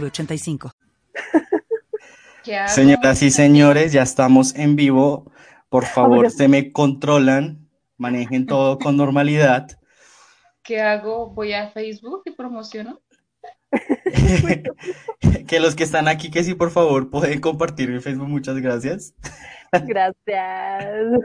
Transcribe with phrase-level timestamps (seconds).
[0.00, 0.72] 906985.
[2.66, 5.32] Señoras y señores, ya estamos en vivo.
[5.68, 9.66] Por favor, se me controlan, manejen todo con normalidad.
[10.62, 11.30] ¿Qué hago?
[11.30, 13.00] Voy a Facebook y promociono.
[15.46, 18.28] que los que están aquí, que sí, por favor, pueden compartir mi Facebook.
[18.28, 19.14] Muchas gracias.
[19.82, 21.20] Gracias.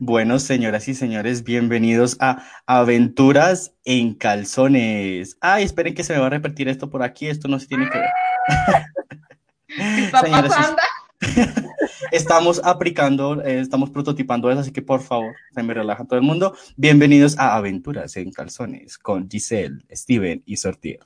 [0.00, 5.36] Bueno, señoras y señores, bienvenidos a Aventuras en Calzones.
[5.40, 7.28] Ay, esperen que se me va a repetir esto por aquí.
[7.28, 8.08] Esto no se tiene que ver.
[12.12, 16.24] estamos aplicando, eh, estamos prototipando eso, así que por favor, se me relaja todo el
[16.24, 16.56] mundo.
[16.76, 21.00] Bienvenidos a Aventuras en Calzones con Giselle, Steven y Sortier.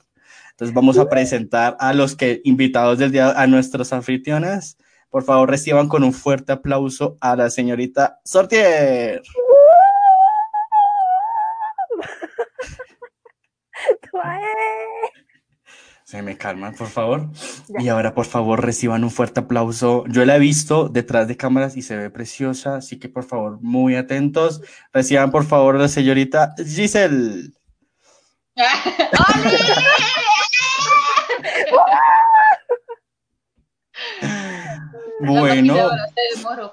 [0.51, 4.77] Entonces vamos a presentar a los que invitados del día, a nuestros anfitriones.
[5.15, 9.21] Por favor, reciban con un fuerte aplauso a la señorita Sortier.
[16.03, 17.29] Se me calman, por favor.
[17.79, 20.03] Y ahora, por favor, reciban un fuerte aplauso.
[20.09, 23.59] Yo la he visto detrás de cámaras y se ve preciosa, así que por favor,
[23.61, 24.59] muy atentos.
[24.91, 27.53] Reciban, por favor, a la señorita Giselle.
[35.25, 35.75] bueno.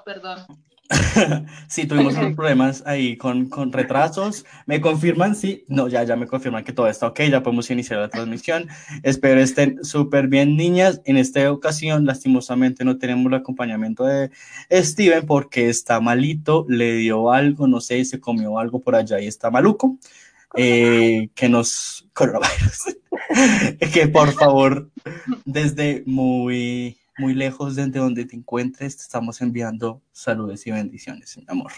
[0.05, 0.45] perdón.
[1.67, 4.45] sí, tuvimos unos problemas ahí con, con, retrasos.
[4.65, 5.35] ¿Me confirman?
[5.35, 5.63] Sí.
[5.67, 8.67] No, ya, ya me confirman que todo está ok, ya podemos iniciar la transmisión.
[9.01, 11.01] Espero estén súper bien, niñas.
[11.05, 14.31] En esta ocasión, lastimosamente, no tenemos el acompañamiento de
[14.71, 19.27] Steven porque está malito, le dio algo, no sé, se comió algo por allá y
[19.27, 19.97] está maluco.
[20.55, 22.97] Eh, que nos coronavirus.
[23.91, 24.91] que por favor,
[25.45, 31.45] desde muy muy lejos desde donde te encuentres, te estamos enviando saludos y bendiciones, mi
[31.47, 31.71] amor.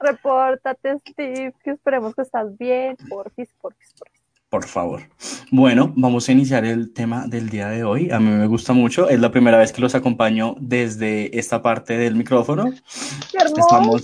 [0.00, 4.24] Repórtate, Steve, que esperemos que estás bien, porfis, porfis, porfis.
[4.48, 5.02] Por favor.
[5.50, 8.10] Bueno, vamos a iniciar el tema del día de hoy.
[8.12, 9.08] A mí me gusta mucho.
[9.08, 12.70] Es la primera vez que los acompaño desde esta parte del micrófono.
[13.32, 13.96] ¡Qué hermoso!
[13.96, 14.02] Estamos,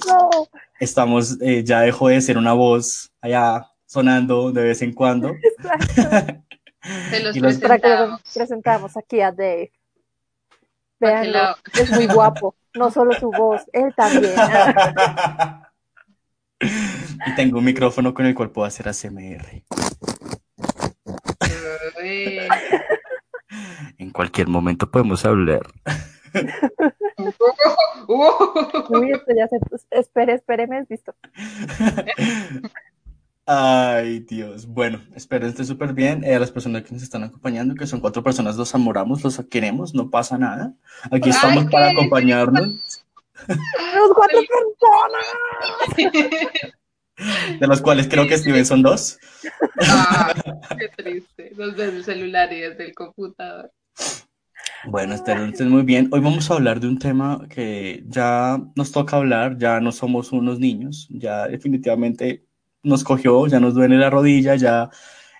[0.80, 5.30] estamos eh, ya dejó de ser una voz allá sonando de vez en cuando.
[7.10, 8.20] Se los, y los presentamos.
[8.34, 9.70] presentamos aquí a Dave.
[11.00, 12.54] Veanlo, es muy guapo.
[12.74, 14.32] No solo su voz, él también.
[16.60, 19.64] y tengo un micrófono con el cual puedo hacer ASMR.
[23.98, 25.62] en cualquier momento podemos hablar.
[28.08, 29.58] Uy, esto ya se...
[29.90, 31.14] Espere, espere, me has visto.
[33.52, 34.64] Ay, Dios.
[34.64, 36.22] Bueno, espero esté súper bien.
[36.22, 39.44] Eh, a las personas que nos están acompañando, que son cuatro personas, los amoramos, los
[39.50, 40.72] queremos, no pasa nada.
[41.10, 43.04] Aquí estamos para acompañarnos.
[43.48, 44.40] ¡Los cuatro
[45.96, 46.22] personas!
[47.58, 49.18] De los cuales creo que Steven son dos.
[49.80, 50.32] Ah,
[50.78, 51.50] qué triste.
[51.56, 53.72] Los desde el celular y desde el computador.
[54.84, 56.08] Bueno, espero estén muy bien.
[56.12, 60.30] Hoy vamos a hablar de un tema que ya nos toca hablar, ya no somos
[60.30, 62.44] unos niños, ya definitivamente
[62.82, 64.90] nos cogió, ya nos duele la rodilla, ya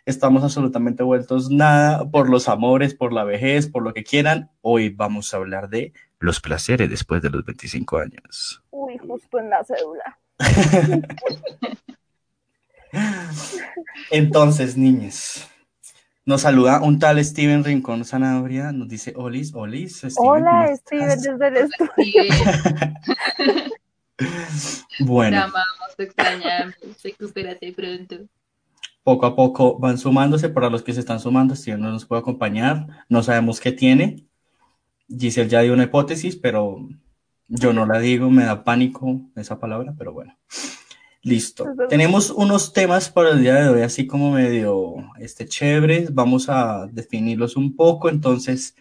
[0.04, 4.50] estamos absolutamente vueltos nada por los amores, por la vejez, por lo que quieran.
[4.60, 8.62] Hoy vamos a hablar de los placeres después de los 25 años.
[8.70, 10.18] Uy, justo en la cédula.
[14.10, 15.48] Entonces, niñas,
[16.26, 19.98] nos saluda un tal Steven Rincón Sanabria, nos dice Olis, Olis.
[19.98, 22.22] Steven, Hola, Steven, desde el estudio.
[25.00, 25.36] bueno.
[25.36, 28.16] Te amamos, te extrañamos, recupérate pronto.
[29.02, 32.20] Poco a poco van sumándose, para los que se están sumando, Steven no nos puede
[32.20, 34.26] acompañar, no sabemos qué tiene.
[35.08, 36.88] Giselle ya dio una hipótesis, pero
[37.48, 40.36] yo no la digo, me da pánico esa palabra, pero bueno.
[41.22, 41.66] Listo.
[41.88, 46.14] Tenemos unos temas para el día de hoy, así como medio este, chéveres.
[46.14, 48.08] Vamos a definirlos un poco.
[48.08, 48.74] Entonces,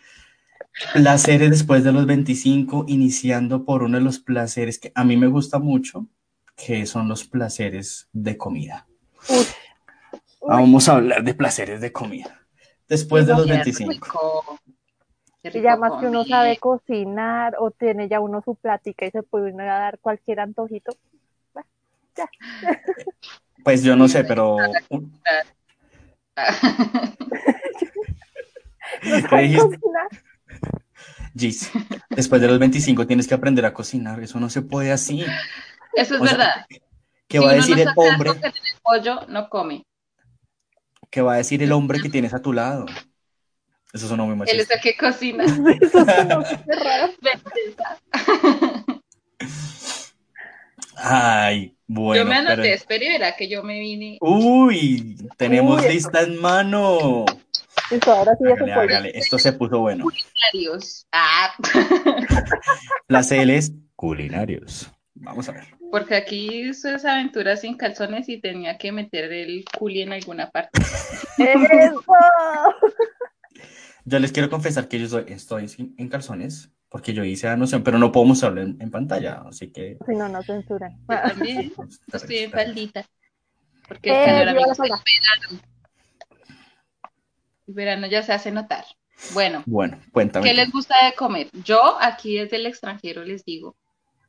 [0.94, 5.28] placeres después de los 25, iniciando por uno de los placeres que a mí me
[5.28, 6.08] gusta mucho,
[6.56, 8.88] que son los placeres de comida.
[10.42, 12.40] Vamos a hablar de placeres de comida.
[12.88, 14.60] Después de los 25.
[15.44, 19.24] Y ya más que uno sabe cocinar o tiene ya uno su plática y se
[19.24, 20.92] puede uno a dar cualquier antojito.
[22.16, 22.30] Ya.
[23.62, 24.56] Pues yo no sé, pero
[29.04, 29.78] No ¿Qué sabe dijiste?
[29.80, 30.08] cocinar.
[31.40, 31.72] Gis,
[32.10, 34.20] después de los 25 tienes que aprender a cocinar.
[34.22, 35.22] Eso no se puede así.
[35.96, 36.66] Eso es O sea, verdad.
[37.28, 38.30] ¿Qué Si va a decir no el hombre?
[38.32, 38.54] el
[38.84, 39.84] pollo, no come.
[41.10, 42.86] ¿Qué va a decir el hombre que tienes a tu lado?
[43.94, 44.74] Eso sonó muy Él es machista.
[44.76, 45.44] el que cocina.
[45.82, 47.14] Eso sonó súper raro.
[50.96, 52.24] Ay, bueno.
[52.24, 54.18] yo me anoté, pero- verá que yo me vine.
[54.22, 57.26] Uy, tenemos Uy, lista en mano.
[57.92, 58.96] Listo, ahora sí ya se Hágale, puede.
[58.96, 59.12] hágale.
[59.16, 60.04] Esto se puso bueno.
[60.04, 61.08] Culinarios.
[61.12, 61.54] Ah,
[63.08, 64.90] Las L's culinarios.
[65.16, 65.66] Vamos a ver.
[65.92, 70.50] porque aquí hizo esa aventura sin calzones y tenía que meter el culi en alguna
[70.50, 70.80] parte.
[71.38, 72.04] ¡Eso!
[74.06, 77.58] Yo les quiero confesar que yo soy- estoy sin- en calzones porque yo hice la
[77.58, 79.98] noción, pero no puedo mostrarlo en, en pantalla, así que...
[80.08, 80.98] Si no, no censuran.
[81.08, 81.72] Yo también
[82.14, 83.06] estoy en faldita.
[83.88, 85.04] Porque Eh, el calor, la falda.
[87.70, 88.08] El verano.
[88.08, 88.86] Ya se hace notar.
[89.34, 90.48] Bueno, Bueno, cuéntame.
[90.48, 91.50] ¿qué les gusta de comer?
[91.64, 93.76] Yo aquí desde el extranjero les digo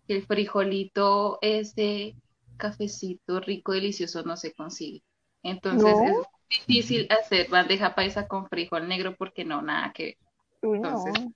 [0.07, 2.15] que el frijolito, ese
[2.57, 5.03] cafecito rico, delicioso no se consigue.
[5.43, 6.23] Entonces No.
[6.51, 10.17] es difícil hacer bandeja paisa con frijol negro porque no, nada que ver.
[10.63, 10.89] Uy, no.
[10.89, 11.27] Entonces,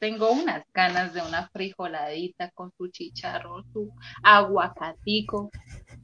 [0.00, 3.90] Tengo unas ganas de una frijoladita con su chicharrón, su
[4.22, 5.50] aguacatico.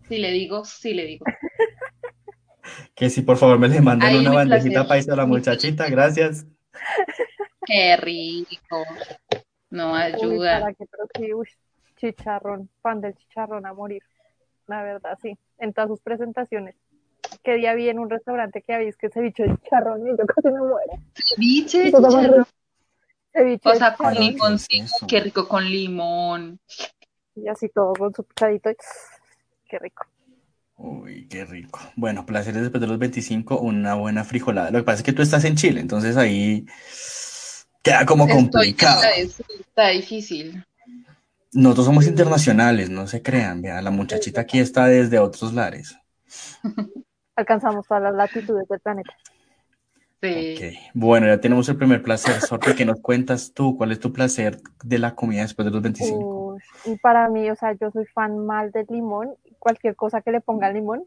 [0.08, 1.24] Si le digo, sí le digo.
[2.94, 4.88] Que si por favor me le mandan Ay, una bandejita placer.
[4.88, 6.46] paisa a la muchachita, gracias.
[7.66, 8.84] Qué rico.
[9.70, 10.60] No Uy, ayuda.
[10.60, 11.48] para que, pero sí, uy,
[11.96, 14.02] chicharrón, fan del chicharrón a morir.
[14.66, 15.36] La verdad, sí.
[15.58, 16.74] En todas sus presentaciones.
[17.42, 20.48] Que día vi en un restaurante que habéis que ceviche de chicharrón y yo casi
[20.48, 20.92] me muero.
[21.14, 22.46] Ceviche chicharrón.
[23.32, 25.06] Ceviche O sea, con limoncito.
[25.08, 26.60] Qué rico con limón.
[27.34, 28.70] Y así todo con su picadito.
[29.68, 30.06] Qué rico.
[30.76, 31.80] Uy, qué rico.
[31.96, 34.70] Bueno, placeres después de los 25, una buena frijolada.
[34.70, 36.66] Lo que pasa es que tú estás en Chile, entonces ahí
[37.82, 39.02] queda como Estoy complicado.
[39.16, 40.64] es- está difícil.
[41.52, 43.62] Nosotros somos internacionales, no se crean.
[43.62, 45.96] Vea, la muchachita aquí está desde otros lares.
[47.36, 49.14] Alcanzamos todas las latitudes del planeta.
[50.22, 50.78] Sí.
[50.94, 52.40] Bueno, ya tenemos el primer placer.
[52.40, 53.76] Sorte, ¿qué nos cuentas tú?
[53.76, 56.43] ¿Cuál es tu placer de la comida después de los 25?
[56.54, 59.34] Uy, y para mí, o sea, yo soy fan mal del limón.
[59.58, 61.04] Cualquier cosa que le ponga limón,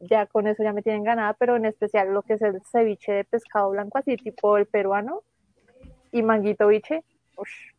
[0.00, 3.12] ya con eso ya me tienen ganada, pero en especial lo que es el ceviche
[3.12, 5.22] de pescado blanco, así tipo el peruano,
[6.12, 7.04] y manguito biche.
[7.36, 7.72] Ush,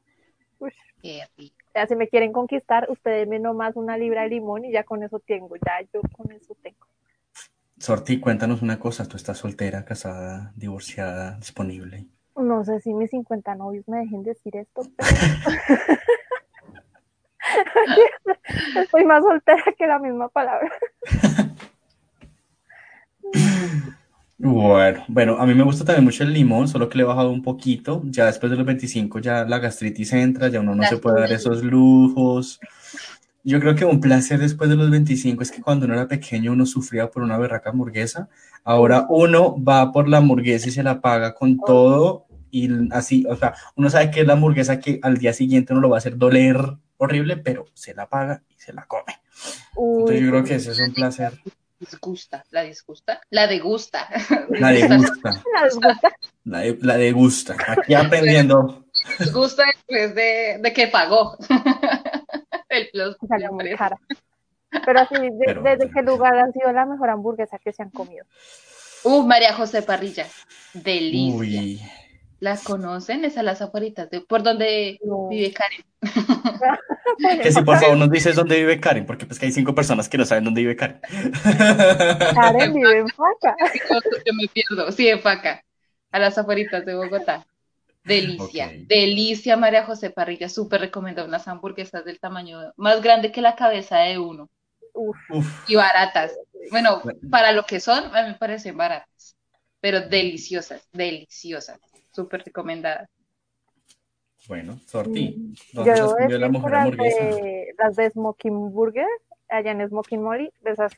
[0.59, 0.75] ush.
[1.01, 1.55] Qué rico.
[1.75, 5.03] Ya si me quieren conquistar, ustedes me nomás una libra de limón y ya con
[5.03, 6.87] eso tengo, ya yo con eso tengo.
[7.77, 9.07] Sorti, cuéntanos una cosa.
[9.07, 12.07] ¿Tú estás soltera, casada, divorciada, disponible?
[12.35, 15.09] No sé si mis 50 novios me dejen decir esto, pero...
[18.75, 20.71] Estoy más soltera que la misma palabra.
[24.41, 27.29] Bueno, bueno, a mí me gusta también mucho el limón, solo que le he bajado
[27.29, 28.01] un poquito.
[28.05, 31.31] Ya después de los 25 ya la gastritis entra, ya uno no se puede dar
[31.31, 32.59] esos lujos.
[33.43, 36.53] Yo creo que un placer después de los 25 es que cuando uno era pequeño
[36.53, 38.29] uno sufría por una berraca hamburguesa.
[38.63, 43.35] Ahora uno va por la hamburguesa y se la paga con todo y así, o
[43.35, 45.99] sea, uno sabe que es la hamburguesa que al día siguiente uno lo va a
[45.99, 46.57] hacer doler
[46.99, 49.19] horrible, pero se la paga y se la come.
[49.75, 51.33] Entonces yo creo que ese es un placer.
[51.79, 52.43] Disgusta.
[52.51, 53.21] ¿La disgusta?
[53.29, 54.09] La degusta.
[54.49, 56.11] La degusta, la desgusta.
[56.43, 57.55] la, de- la degusta.
[57.67, 58.85] Aquí aprendiendo.
[59.17, 61.37] Disgusta después de, de que pagó.
[62.69, 63.15] El plus.
[63.27, 63.97] salió muy cara.
[64.85, 67.89] Pero así, de- Pero- ¿desde qué lugar ha sido la mejor hamburguesa que se han
[67.91, 68.25] comido?
[69.03, 70.27] Uh, María José Parrilla.
[70.73, 71.33] Delicia.
[71.37, 71.81] Uy,
[72.39, 73.25] ¿La conocen?
[73.25, 75.27] Es a las afueritas de por donde No.
[75.29, 75.83] vive Karen.
[77.43, 80.07] que si por favor nos dices dónde vive Karen, porque pues que hay cinco personas
[80.07, 81.01] que no saben dónde vive Karen.
[82.35, 83.55] Karen vive en Faca.
[84.25, 84.91] Yo me pierdo.
[84.91, 85.63] Sí, en Faca.
[86.11, 87.45] A las afueritas de Bogotá.
[88.03, 88.71] Delicia.
[88.87, 90.49] Delicia, María José Parrilla.
[90.49, 91.27] Súper recomendado.
[91.27, 94.49] Unas hamburguesas del tamaño más grande que la cabeza de uno.
[94.93, 95.17] Uf,
[95.67, 96.33] Y baratas.
[96.71, 97.19] Bueno, Bueno.
[97.29, 99.35] para lo que son, a mí me parecen baratas.
[99.81, 101.79] Pero deliciosas, deliciosas.
[102.19, 103.09] Súper recomendadas.
[104.47, 105.53] bueno, Sorti, Mm.
[105.73, 105.95] ¿dónde
[106.29, 107.23] yo la mejor las hamburguesa?
[107.23, 109.07] de, las de Smoking Burger,
[109.47, 110.91] allá en Smoking Molly, de esas,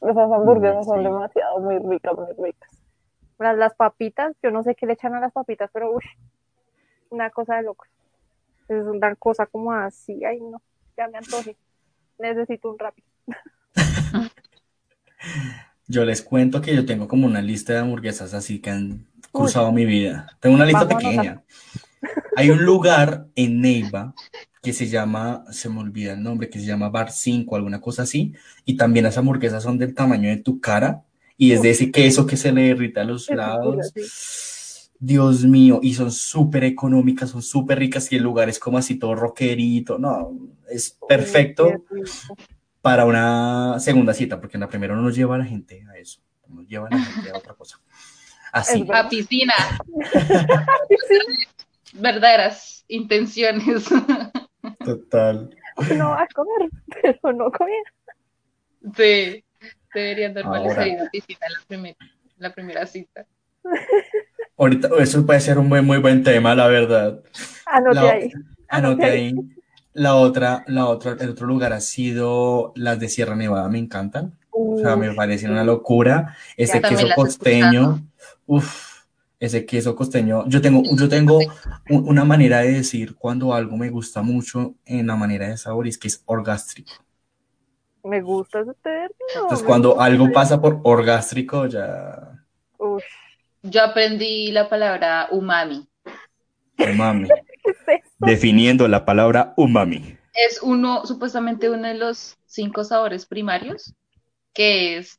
[0.00, 2.70] de esas hamburguesas Uy, son demasiado muy ricas, muy ricas.
[3.38, 6.04] Las, las papitas, yo no sé qué le echan a las papitas, pero uff,
[7.10, 7.88] una cosa de locos.
[8.68, 10.60] Es una cosa como así, ay no,
[10.96, 11.56] ya me antoje.
[12.18, 13.06] Necesito un rápido.
[15.86, 19.72] Yo les cuento que yo tengo como una lista de hamburguesas así que han cruzado
[19.72, 20.26] mi vida.
[20.40, 21.42] Tengo una lista a pequeña.
[22.36, 24.14] Hay un lugar en Neiva
[24.62, 28.02] que se llama, se me olvida el nombre, que se llama Bar 5, alguna cosa
[28.02, 31.02] así, y también las hamburguesas son del tamaño de tu cara
[31.36, 33.92] y es de ese queso que se le derrita a los lados.
[35.00, 38.96] Dios mío, y son súper económicas, son súper ricas y el lugar es como así
[38.96, 40.36] todo rockerito, no,
[40.68, 41.84] es perfecto
[42.82, 45.96] para una segunda cita, porque en la primera no nos lleva a la gente a
[45.96, 47.80] eso, nos lleva a la gente a otra cosa.
[48.52, 49.06] Así, Es verdad.
[49.06, 49.54] A piscina.
[51.94, 53.84] Verdaderas intenciones.
[54.84, 55.54] total.
[55.96, 56.70] No a comer,
[57.02, 57.82] pero no comer.
[58.96, 59.44] Sí,
[59.94, 60.88] deberían normalizar Ahora.
[60.88, 61.96] ir a piscina en la primera,
[62.38, 63.26] la primera cita.
[64.56, 67.20] Ahorita, eso puede ser un muy, muy buen tema, la verdad.
[67.66, 68.32] Anote La- ahí.
[68.68, 69.34] Anote ahí.
[69.94, 74.38] La otra, la otra, el otro lugar ha sido las de Sierra Nevada, me encantan.
[74.50, 76.36] O sea, me parecen una locura.
[76.56, 78.00] También queso costeño,
[78.48, 79.04] uff,
[79.38, 80.48] ese queso costeño.
[80.48, 81.38] Yo tengo, yo tengo
[81.90, 85.86] un- una manera de decir cuando algo me gusta mucho en la manera de sabor,
[85.86, 86.92] y es que es orgástrico.
[88.04, 89.14] me gusta ese término.
[89.34, 92.44] Entonces, cuando algo pasa por orgástrico, ya,
[92.78, 93.02] Uy,
[93.62, 95.86] Yo aprendí la palabra umami.
[96.78, 97.28] umami.
[98.18, 100.16] Definiendo la palabra umami.
[100.34, 103.94] Es uno, supuestamente uno de los cinco sabores primarios,
[104.54, 105.18] que es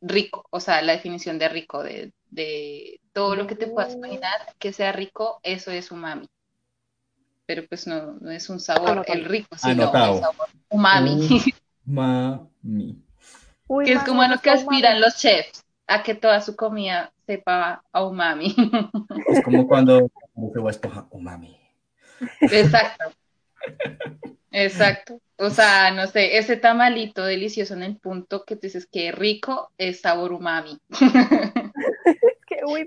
[0.00, 4.54] rico, o sea, la definición de rico, de, de todo lo que te puedas imaginar
[4.58, 6.28] que sea rico, eso es umami.
[7.46, 9.18] Pero pues no, no es un sabor, Anotado.
[9.18, 10.14] el rico, sino Anotado.
[10.16, 11.44] el sabor umami,
[11.86, 13.02] Umami.
[13.66, 17.12] Uy, que es como a lo que aspiran los chefs, a que toda su comida
[17.26, 18.54] sepa a umami.
[19.28, 20.10] Es como cuando
[20.52, 21.58] se va a esponja, umami.
[22.40, 23.04] Exacto.
[24.50, 25.20] Exacto.
[25.36, 29.70] O sea, no sé, ese tamalito delicioso en el punto que tú dices que rico
[29.78, 30.78] es sabor umami.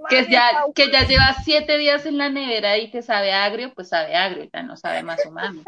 [0.09, 3.89] Que, ya, que ya lleva siete días en la nevera y te sabe agrio, pues
[3.89, 5.63] sabe agrio, ya no sabe más umami.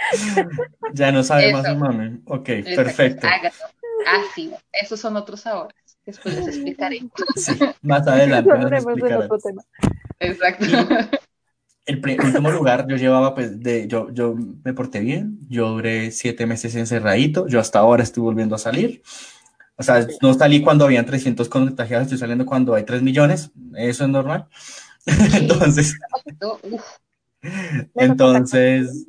[0.94, 1.74] Ya no sabe más Eso.
[1.74, 2.20] umami.
[2.24, 3.26] Ok, Exacto, perfecto.
[4.06, 4.58] ácido.
[4.72, 5.76] Esos son otros sabores.
[6.04, 7.00] Después les explicaré.
[7.36, 9.28] Sí, más adelante nos.
[10.18, 10.66] Exacto.
[11.86, 16.46] El último lugar yo llevaba, pues, de, yo, yo me porté bien, yo duré siete
[16.46, 19.02] meses encerradito, yo hasta ahora estoy volviendo a salir.
[19.80, 24.04] O sea, no salí cuando habían 300 contagiados, estoy saliendo cuando hay 3 millones, eso
[24.04, 24.46] es normal.
[25.34, 25.98] Entonces,
[26.62, 26.84] Uf,
[27.94, 29.06] entonces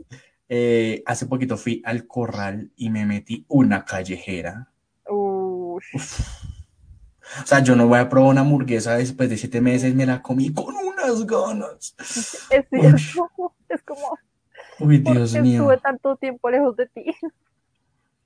[0.48, 4.72] eh, hace poquito fui al corral y me metí una callejera.
[5.10, 10.06] Uy, O sea, yo no voy a probar una hamburguesa después de siete meses, me
[10.06, 11.96] la comí con unas ganas.
[12.00, 13.54] es cierto.
[13.68, 14.18] Es como,
[14.80, 15.64] Uy, ¿por Dios mío.
[15.64, 17.06] estuve tanto tiempo lejos de ti?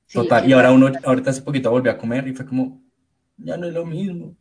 [0.06, 2.82] Sí, Total, y ahora uno, ahorita hace poquito volví a comer y fue como,
[3.38, 4.36] ya no es lo mismo.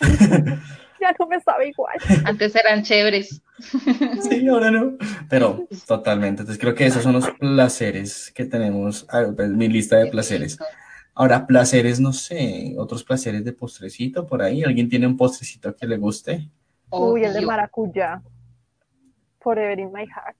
[1.00, 1.96] Ya no me sabe igual.
[2.24, 3.42] Antes eran chéveres.
[4.22, 4.96] Sí, ahora no.
[5.28, 10.06] Pero totalmente, entonces creo que esos son los placeres que tenemos, pues, mi lista de
[10.06, 10.58] placeres.
[11.12, 14.64] Ahora, placeres, no sé, otros placeres de postrecito por ahí.
[14.64, 16.48] ¿Alguien tiene un postrecito que le guste?
[16.90, 18.22] Uy, el de maracuyá.
[19.40, 20.36] Forever in my heart.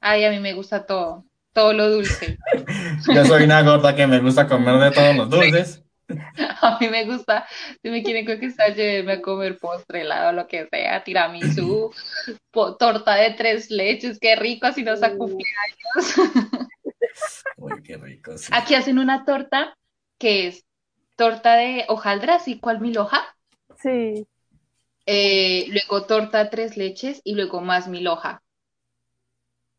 [0.00, 1.24] Ay, a mí me gusta todo,
[1.58, 2.38] todo lo dulce.
[3.14, 5.82] Yo soy una gorda que me gusta comer de todos los dulces.
[6.62, 7.46] A mí me gusta,
[7.82, 11.92] si me quieren conquistar, llévenme a comer postre, helado, lo que sea, tiramisú,
[12.50, 16.14] po- torta de tres leches, qué rico, así nos a cumpleaños.
[17.58, 18.38] Uy, qué rico.
[18.38, 18.50] sí.
[18.54, 19.74] Aquí hacen una torta
[20.18, 20.64] que es
[21.16, 23.20] torta de hojaldras y cual mil hoja,
[23.82, 24.26] Sí.
[25.06, 28.40] eh, luego torta de tres leches y luego más mil hoja.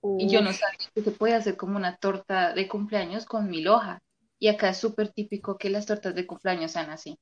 [0.01, 3.68] Y yo no sabía que se puede hacer como una torta de cumpleaños con mil
[3.68, 4.00] hoja.
[4.39, 7.18] Y acá es súper típico que las tortas de cumpleaños sean así.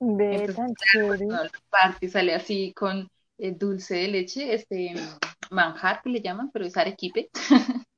[0.00, 4.94] Ve Entonces, la parte sale así con eh, dulce de leche, este
[5.50, 7.30] manjar que le llaman, pero es arequipe.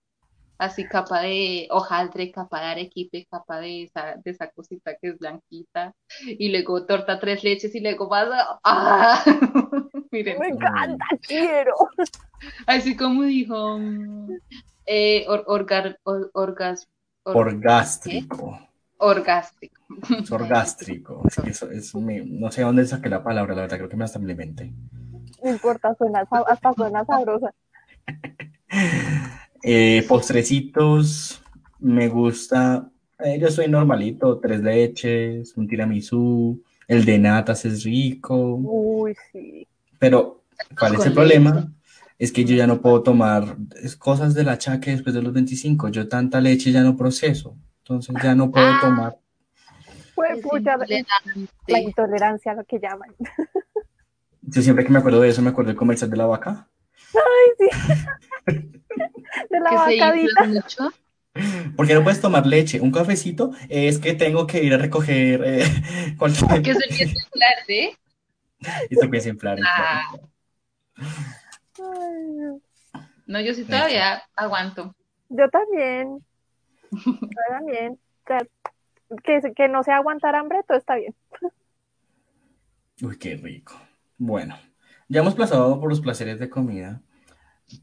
[0.59, 5.19] Así capa de hojaldre, capa de arequipe, capa de esa, de esa cosita que es
[5.19, 5.95] blanquita.
[6.27, 8.27] Y luego torta tres leches y luego más.
[8.65, 9.23] ¡Ah!
[10.17, 11.75] Miren, Me encanta, quiero.
[12.67, 13.79] así como dijo
[14.87, 16.89] eh, or- orgar- or- orgas-
[17.25, 18.59] or- Orgástrico.
[18.97, 19.77] orgástico.
[20.23, 21.23] Es orgástrico.
[21.29, 23.97] Es que eso es mi- no sé dónde saqué la palabra, la verdad, creo que
[23.97, 24.73] me hasta me inventé.
[25.43, 27.53] No importa, suena, hasta suena sabrosa.
[29.63, 31.43] Eh, postrecitos,
[31.81, 32.89] me gusta.
[33.19, 39.67] eh, yo soy normalito, tres leches, un tiramisú, el de natas es rico, Uy, sí.
[39.99, 40.45] Pero
[40.79, 41.73] ¿cuál es el problema?
[42.19, 43.57] Es que yo ya no puedo tomar
[43.99, 45.89] cosas del achaque después de los 25.
[45.91, 48.79] Yo tanta leche ya no proceso, entonces ya no puedo Ah.
[48.81, 49.17] tomar.
[50.15, 50.77] Fue Es pucha,
[51.67, 53.11] la intolerancia, lo que llaman.
[54.41, 56.69] Yo siempre que me acuerdo de eso, me acuerdo del comercial de la vaca.
[57.15, 57.69] Ay, sí.
[59.51, 60.17] De la vacadita.
[60.19, 60.93] infla mucho.
[61.77, 62.81] ¿Por qué no puedes tomar leche?
[62.81, 65.65] Un cafecito es que tengo que ir a recoger eh,
[66.19, 66.63] cualquier...
[66.63, 67.91] Que se empieza a inflar, ¿sí?
[68.91, 69.59] Y se empieza a inflar.
[69.65, 70.03] Ah.
[71.79, 72.61] Ay,
[73.27, 74.95] No, yo sí todavía aguanto.
[75.29, 76.25] yo también.
[76.91, 77.93] Yo también.
[77.95, 78.39] O sea,
[79.25, 81.15] que, que no sea aguantar hambre, todo está bien.
[83.03, 83.75] Uy, qué rico.
[84.17, 84.59] Bueno,
[85.09, 87.03] ya hemos pasado por los placeres de comida.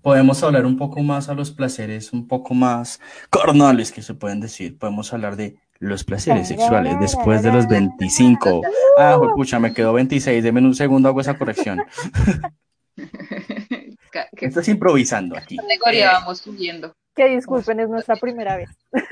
[0.02, 4.40] Podemos hablar un poco más a los placeres un poco más carnales que se pueden
[4.40, 4.78] decir.
[4.78, 8.62] Podemos hablar de los placeres sexuales después de los 25.
[8.98, 10.44] Ah, pucha, me quedó 26.
[10.44, 11.84] Deme un segundo, hago esa corrección.
[12.96, 15.58] ¿Qué Estás improvisando aquí.
[15.58, 16.94] categoría vamos subiendo?
[17.16, 18.70] Que disculpen, es nuestra primera vez.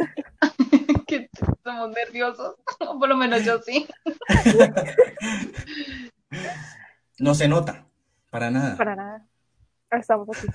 [1.07, 1.29] Que
[1.61, 2.55] somos nerviosos.
[2.79, 3.85] Por lo menos yo sí.
[7.19, 7.85] No se nota,
[8.29, 8.77] para nada.
[8.77, 9.27] Para nada.
[9.91, 10.47] Estamos aquí.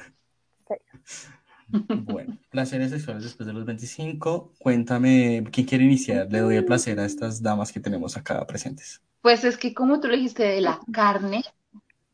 [1.69, 4.53] Bueno, placeres sexuales después de los 25.
[4.59, 6.31] Cuéntame, ¿quién quiere iniciar?
[6.31, 9.03] Le doy el placer a estas damas que tenemos acá presentes.
[9.21, 11.45] Pues es que como tú lo dijiste de la carne,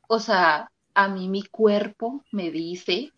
[0.08, 3.12] o sea, a mí mi cuerpo me dice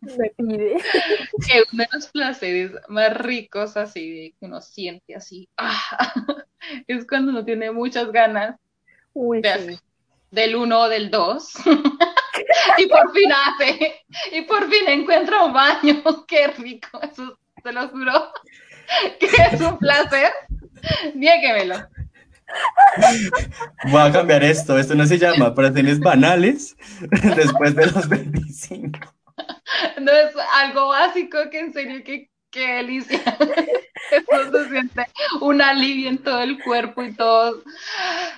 [0.00, 0.76] Me pide.
[1.46, 6.12] que uno de los placeres más ricos así de que uno siente así, ah,
[6.86, 8.56] es cuando uno tiene muchas ganas
[9.14, 9.58] Uy, de sí.
[9.58, 9.78] hacer
[10.32, 11.52] del uno o del dos
[12.78, 17.88] y por fin hace y por fin encuentra un baño, qué rico, eso te lo
[17.88, 18.32] juro
[19.20, 20.32] que es un placer,
[21.14, 21.76] niéguemelo.
[23.84, 24.78] Voy a cambiar esto.
[24.78, 26.76] Esto no se llama placeres banales
[27.36, 28.98] después de los 25.
[30.00, 33.20] No es algo básico que en serio que qué delicia.
[34.12, 35.06] Eso se siente
[35.40, 37.62] un alivio en todo el cuerpo y todo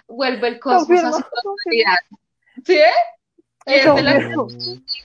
[0.09, 1.99] vuelve el cosmos Confirmo, a su normalidad.
[2.65, 2.79] ¿Sí?
[3.67, 4.37] De la- el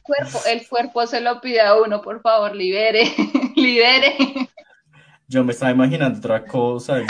[0.04, 3.04] cuerpo, el cuerpo se lo pide a uno, por favor, libere,
[3.56, 4.16] libere.
[5.28, 7.00] Yo me estaba imaginando otra cosa.
[7.00, 7.06] y-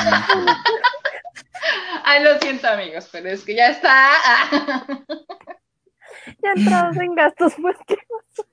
[2.03, 4.11] Ay, lo siento, amigos, pero es que ya está.
[6.43, 8.47] Ya entrados en gastos, pues qué pasó.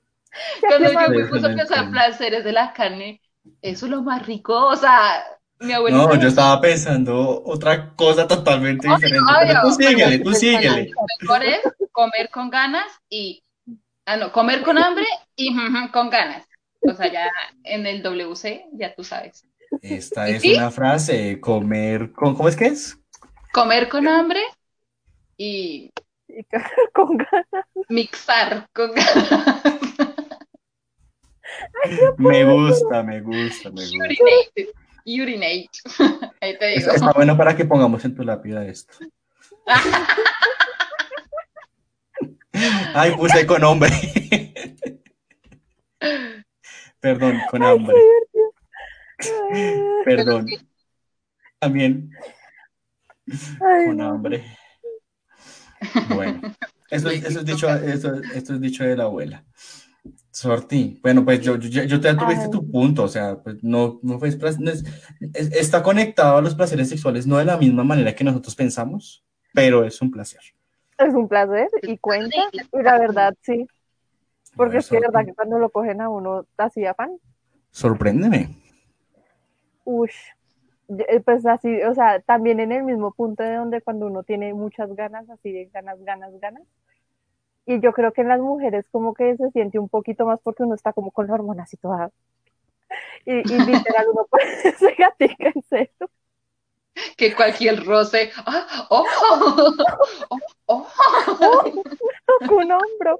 [0.61, 3.21] Ya Cuando yo me puse a pensar placeres de la carne,
[3.61, 4.67] eso es lo más rico.
[4.67, 5.23] O sea,
[5.59, 6.03] mi abuelita.
[6.05, 9.19] No, yo estaba pensando otra cosa totalmente diferente.
[9.19, 10.91] obvio, Pero tú síguele, tú síguele.
[11.21, 13.43] mejor es comer con ganas y,
[14.05, 15.05] ah, no, comer con hambre
[15.35, 15.55] y
[15.93, 16.47] con ganas.
[16.85, 17.27] O sea, ya
[17.63, 19.45] en el WC, ya tú sabes.
[19.81, 20.53] Esta ¿Y es sí?
[20.53, 22.99] una frase, comer con, ¿cómo es que es?
[23.51, 24.41] Comer con hambre
[25.37, 25.91] y
[26.27, 26.43] Y
[26.93, 27.65] con ganas.
[27.89, 29.25] mixar con ganas.
[32.17, 33.97] Me gusta, me gusta, me gusta.
[33.97, 34.73] Urinate.
[35.05, 35.69] Urinate.
[36.41, 36.79] Ahí te digo.
[36.79, 38.93] Está, está bueno para que pongamos en tu lápida esto.
[42.93, 43.91] Ay, puse con hombre.
[46.99, 47.95] Perdón, con hambre.
[49.53, 49.73] Ay,
[50.05, 50.47] Perdón.
[51.59, 52.09] También
[53.29, 54.57] ay, con hambre.
[56.09, 56.41] Bueno,
[56.89, 59.43] eso, es- eso es dicho, eso, esto es dicho de la abuela.
[60.37, 60.99] Sorti.
[61.01, 62.51] Bueno, pues yo, yo, yo te tuviste Ay.
[62.51, 64.83] tu punto, o sea, pues no, no fue no es-
[65.33, 69.25] es- está conectado a los placeres sexuales, no de la misma manera que nosotros pensamos,
[69.51, 70.41] pero es un placer.
[70.99, 72.37] Es un placer y cuenta.
[72.53, 73.65] Y la verdad, sí.
[74.55, 77.17] Porque es que es verdad que cuando lo cogen a uno así de afán,
[77.71, 78.49] Sorpréndeme.
[79.85, 80.13] uff,
[81.25, 84.95] pues así, o sea, también en el mismo punto de donde cuando uno tiene muchas
[84.95, 86.61] ganas, así de ganas, ganas, ganas.
[87.67, 90.63] Y yo creo que en las mujeres como que se siente un poquito más porque
[90.63, 92.09] uno está como con la hormona así toda.
[93.25, 94.25] Y, y literal uno
[94.79, 96.09] se gatica en serio.
[97.17, 98.31] Que cualquier roce.
[98.37, 98.87] ¡Ah!
[98.89, 99.05] ¡Oh!
[100.29, 100.41] ¡Oh!
[100.65, 100.87] ¡Oh!
[102.47, 103.19] Con un hombro.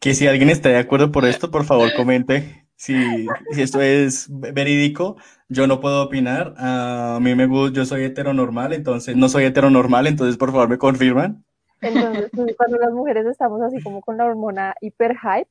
[0.00, 4.26] Que si alguien está de acuerdo por esto, por favor comente si, si esto es
[4.28, 5.16] verídico.
[5.48, 6.54] Yo no puedo opinar.
[6.58, 10.78] A mí me gusta, yo soy heteronormal, entonces no soy heteronormal, entonces por favor me
[10.78, 11.44] confirman.
[11.80, 15.50] Entonces, pues, cuando las mujeres estamos así como con la hormona hiper hype,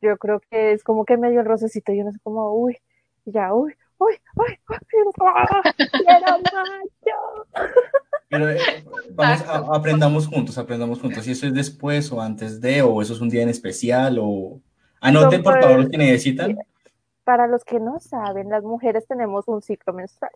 [0.00, 2.76] yo creo que es como que medio el rocecito y uno es como, uy,
[3.24, 4.78] y ya, uy, uy, uy, uy,
[5.26, 5.62] ¡ah!
[5.90, 7.46] quiero macho.
[8.28, 11.24] Pero eh, vamos a, aprendamos juntos, aprendamos juntos.
[11.24, 14.60] Si eso es después o antes de, o eso es un día en especial, o
[15.00, 16.58] anoten por favor los que necesitan.
[17.22, 20.32] Para los que no saben, las mujeres tenemos un ciclo menstrual.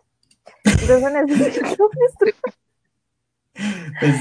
[0.63, 2.35] Entonces, en ese ciclo menstrual,
[3.53, 4.15] Pues,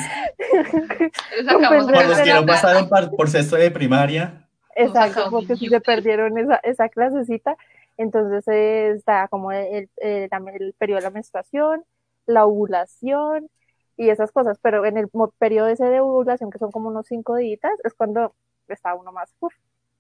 [1.39, 6.39] Pues, por los que no pasaron por sexto de primaria, exacto, porque si se perdieron
[6.39, 7.57] esa, esa clasecita,
[7.97, 11.85] entonces eh, está como el, el, periodo de la menstruación,
[12.27, 13.51] la ovulación
[13.97, 17.37] y esas cosas, pero en el periodo ese de ovulación, que son como unos cinco
[17.37, 18.35] días, es cuando
[18.69, 19.55] está uno más uf,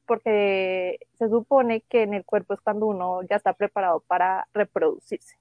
[0.06, 5.36] porque se supone que en el cuerpo es cuando uno ya está preparado para reproducirse.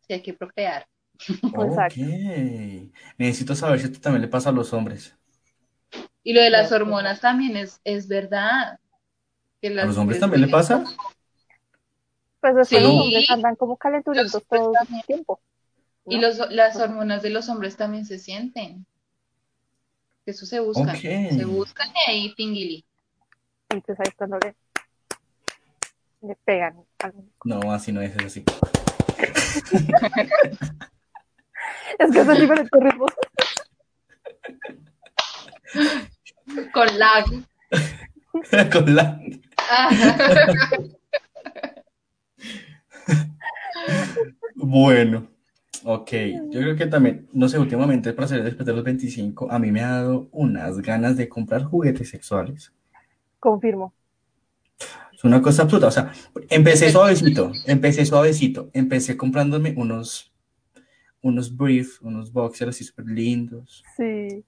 [0.00, 0.86] Sí, hay que procrear.
[1.42, 2.00] Exacto.
[2.00, 2.92] Ok.
[3.18, 5.16] Necesito saber si esto también le pasa a los hombres.
[6.24, 8.78] Y lo de las hormonas también es, es verdad.
[9.60, 10.84] Que ¿A los hombres también le pasa?
[12.40, 12.82] Pues es que Sí.
[12.82, 15.40] los hombres andan como calenturientos Los todo hombres el tiempo.
[16.06, 16.22] Y ¿no?
[16.22, 18.84] los, las hormonas de los hombres también se sienten.
[20.26, 20.88] Eso se buscan.
[20.90, 21.00] Ok.
[21.00, 22.84] Se buscan y ahí tinguili.
[23.74, 24.54] Y pues ahí es cuando le,
[26.28, 26.76] le pegan.
[27.00, 28.44] al- No, así no es, es así.
[31.98, 33.12] Es que son diferentes ritmos.
[36.72, 37.24] Con lag.
[38.72, 39.20] Con la...
[44.54, 45.28] Bueno,
[45.84, 46.10] ok.
[46.50, 49.72] Yo creo que también, no sé, últimamente para salir después de los 25, a mí
[49.72, 52.72] me ha dado unas ganas de comprar juguetes sexuales.
[53.40, 53.92] Confirmo.
[55.12, 55.88] Es una cosa absurda.
[55.88, 56.12] O sea,
[56.48, 60.31] empecé suavecito, empecé suavecito, empecé comprándome unos,
[61.22, 64.44] unos briefs, unos boxers así súper lindos, Sí.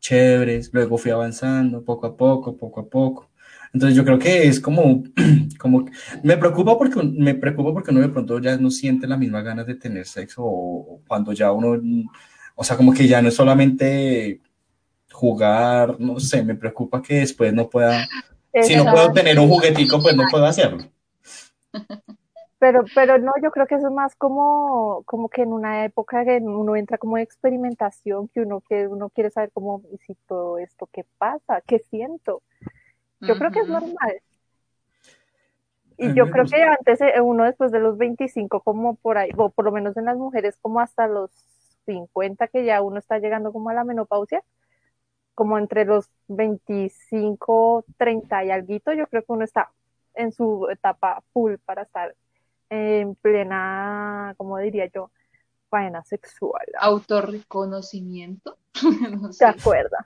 [0.00, 0.70] chéveres.
[0.72, 3.28] Luego fui avanzando poco a poco, poco a poco.
[3.72, 5.02] Entonces yo creo que es como,
[5.58, 5.86] como,
[6.22, 9.66] me preocupa porque, me preocupa porque uno de pronto ya no siente las mismas ganas
[9.66, 11.78] de tener sexo o, o cuando ya uno,
[12.54, 14.40] o sea, como que ya no es solamente
[15.12, 18.08] jugar, no sé, me preocupa que después no pueda,
[18.62, 20.84] si no puedo tener un juguetico, pues no puedo hacerlo.
[22.58, 26.24] Pero, pero no, yo creo que eso es más como, como que en una época
[26.24, 30.14] que uno entra como de experimentación, que uno, que uno quiere saber cómo, y si
[30.26, 31.60] todo esto, ¿qué pasa?
[31.66, 32.42] ¿Qué siento?
[33.20, 34.22] Yo creo que es normal.
[35.98, 36.56] Y yo creo gusta.
[36.56, 39.96] que antes eh, uno después de los 25, como por ahí, o por lo menos
[39.96, 41.30] en las mujeres, como hasta los
[41.86, 44.42] 50, que ya uno está llegando como a la menopausia,
[45.34, 49.70] como entre los 25, 30 y alguito, yo creo que uno está
[50.14, 52.14] en su etapa full para estar
[52.70, 55.10] en plena, como diría yo,
[55.68, 56.66] faena sexual.
[56.78, 58.58] Autorreconocimiento.
[59.10, 59.44] No ¿De sé.
[59.44, 59.96] acuerdo?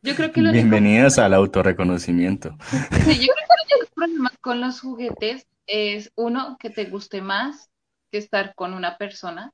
[0.00, 2.56] Yo creo que lo único Bienvenidas al autorreconocimiento.
[2.60, 2.78] Sí,
[3.26, 7.70] yo creo que el problema con los juguetes es uno, que te guste más
[8.10, 9.52] que estar con una persona.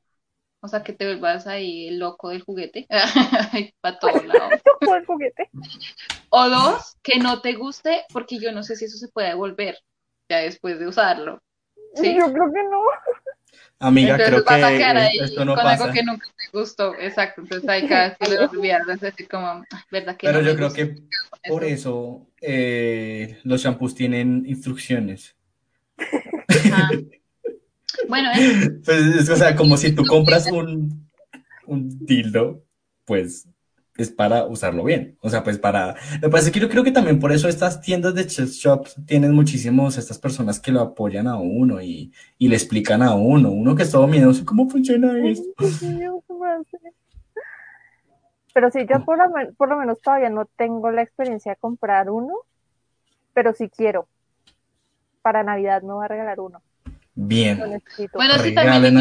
[0.60, 2.86] O sea, que te vuelvas ahí el loco del juguete.
[3.80, 4.60] Para todos lados.
[4.80, 5.50] El juguete.
[6.30, 9.78] O dos, que no te guste porque yo no sé si eso se puede devolver
[10.28, 11.42] ya después de usarlo.
[12.00, 12.16] Sí.
[12.18, 12.80] Yo creo que no.
[13.80, 15.84] Amiga, Entonces creo vas a que quedar ahí esto no con pasa.
[15.84, 16.94] algo que nunca te gustó.
[16.98, 17.42] Exacto.
[17.42, 20.56] Entonces ahí cada vez que lo olvidas, decir como, "Ay, ¿verdad que Pero no yo
[20.56, 20.96] creo que
[21.48, 25.36] por eso eh, los shampoos tienen instrucciones.
[26.48, 26.90] Ajá.
[28.08, 31.08] Bueno, es- Pues, es, o sea, como si tú compras un,
[31.66, 32.64] un dildo,
[33.04, 33.46] pues
[33.98, 35.18] es para usarlo bien.
[35.20, 35.96] O sea, pues para...
[36.14, 38.52] Lo que pasa es que yo creo que también por eso estas tiendas de sex
[38.52, 43.14] shops tienen muchísimos estas personas que lo apoyan a uno y, y le explican a
[43.14, 43.50] uno.
[43.50, 45.48] Uno que es todo miedoso, ¿cómo funciona esto?
[48.54, 49.24] Pero sí, yo por lo,
[49.56, 52.34] por lo menos todavía no tengo la experiencia de comprar uno,
[53.34, 54.08] pero sí quiero.
[55.22, 56.62] Para Navidad me voy a regalar uno.
[57.14, 58.94] Bien, bueno, sí, también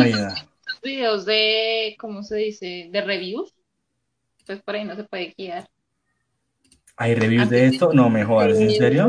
[0.84, 2.90] videos de, ¿cómo se dice?
[2.92, 3.57] De reviews.
[4.48, 5.70] Pues por ahí no se puede guiar.
[6.96, 7.94] ¿Hay reviews de esto?
[7.94, 9.08] No me jodas, ¿en serio?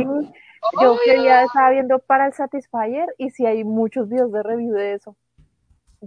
[0.81, 1.01] Yo Obvio.
[1.05, 5.17] quería, estaba viendo para el Satisfyer y sí hay muchos videos de review de eso.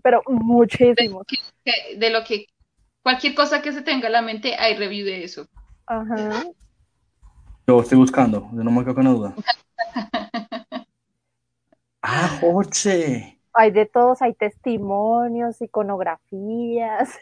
[0.03, 1.25] Pero muchísimos.
[1.63, 2.45] Que- De lo que,
[3.01, 5.47] cualquier cosa que se tenga en la mente, hay review de eso.
[5.87, 6.43] Ajá.
[7.65, 9.35] Yo estoy buscando, yo no me quedo con la duda.
[12.03, 13.37] Ah, Jorge.
[13.53, 17.19] Hay de todos, hay testimonios, iconografías.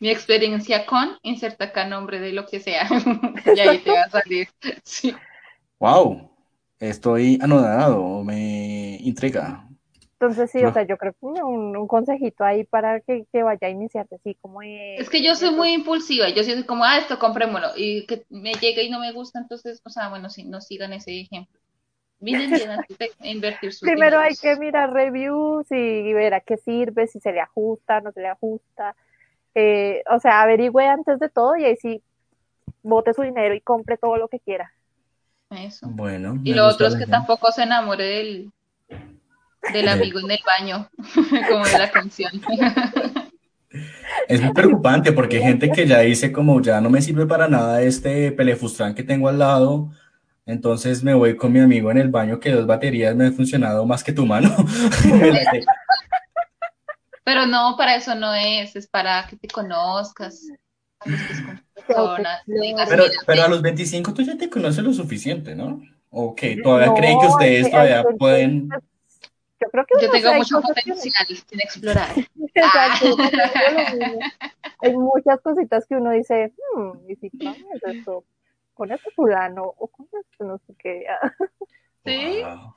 [0.00, 2.86] Mi experiencia con, inserta acá nombre de lo que sea.
[3.56, 4.48] y ahí te va a salir.
[4.84, 5.14] Sí.
[5.80, 6.30] Wow,
[6.78, 9.64] estoy anodado, me intriga.
[10.20, 10.70] Entonces sí, No.
[10.70, 14.16] o sea, yo creo que un, un consejito ahí para que, que vaya a iniciarse
[14.16, 16.28] así como de- Es que yo soy muy impulsiva.
[16.30, 17.68] Yo soy como, ah, esto comprémoslo.
[17.76, 20.92] Y que me llega y no me gusta, entonces, o sea, bueno, sí, no sigan
[20.92, 21.60] ese ejemplo.
[22.20, 26.56] Miren bien antes de invertir sus Primero hay que mirar reviews y ver a qué
[26.56, 28.96] sirve, si se le ajusta, no se le ajusta.
[29.54, 32.02] Eh, o sea, averigüe antes de todo y ahí sí
[32.82, 34.72] bote su dinero y compre todo lo que quiera.
[35.50, 35.88] Eso.
[35.90, 37.18] Bueno, Y lo otro es que idea.
[37.18, 38.52] tampoco se enamore del,
[39.72, 40.88] del amigo en el baño,
[41.48, 42.32] como de la canción.
[44.28, 47.48] Es muy preocupante porque hay gente que ya dice como ya no me sirve para
[47.48, 49.90] nada este pelefustrán que tengo al lado,
[50.46, 53.84] entonces me voy con mi amigo en el baño que dos baterías me han funcionado
[53.86, 54.54] más que tu mano.
[57.28, 60.48] Pero no, para eso no es, es para que te conozcas,
[61.04, 61.12] que
[62.46, 65.78] digas, Pero, pero a los 25 tú ya te conoces lo suficiente, ¿no?
[66.08, 68.70] Ok, todavía No, creen que ustedes todavía pueden...
[69.60, 72.08] Yo creo que yo tengo mucho que potencial sin explorar.
[72.54, 74.20] Exacto, mismo.
[74.78, 78.24] hay muchas cositas que uno dice, hmm, y si comes esto
[78.72, 81.04] con este fulano o con este no sé qué.
[82.06, 82.42] Sí.
[82.42, 82.74] Wow.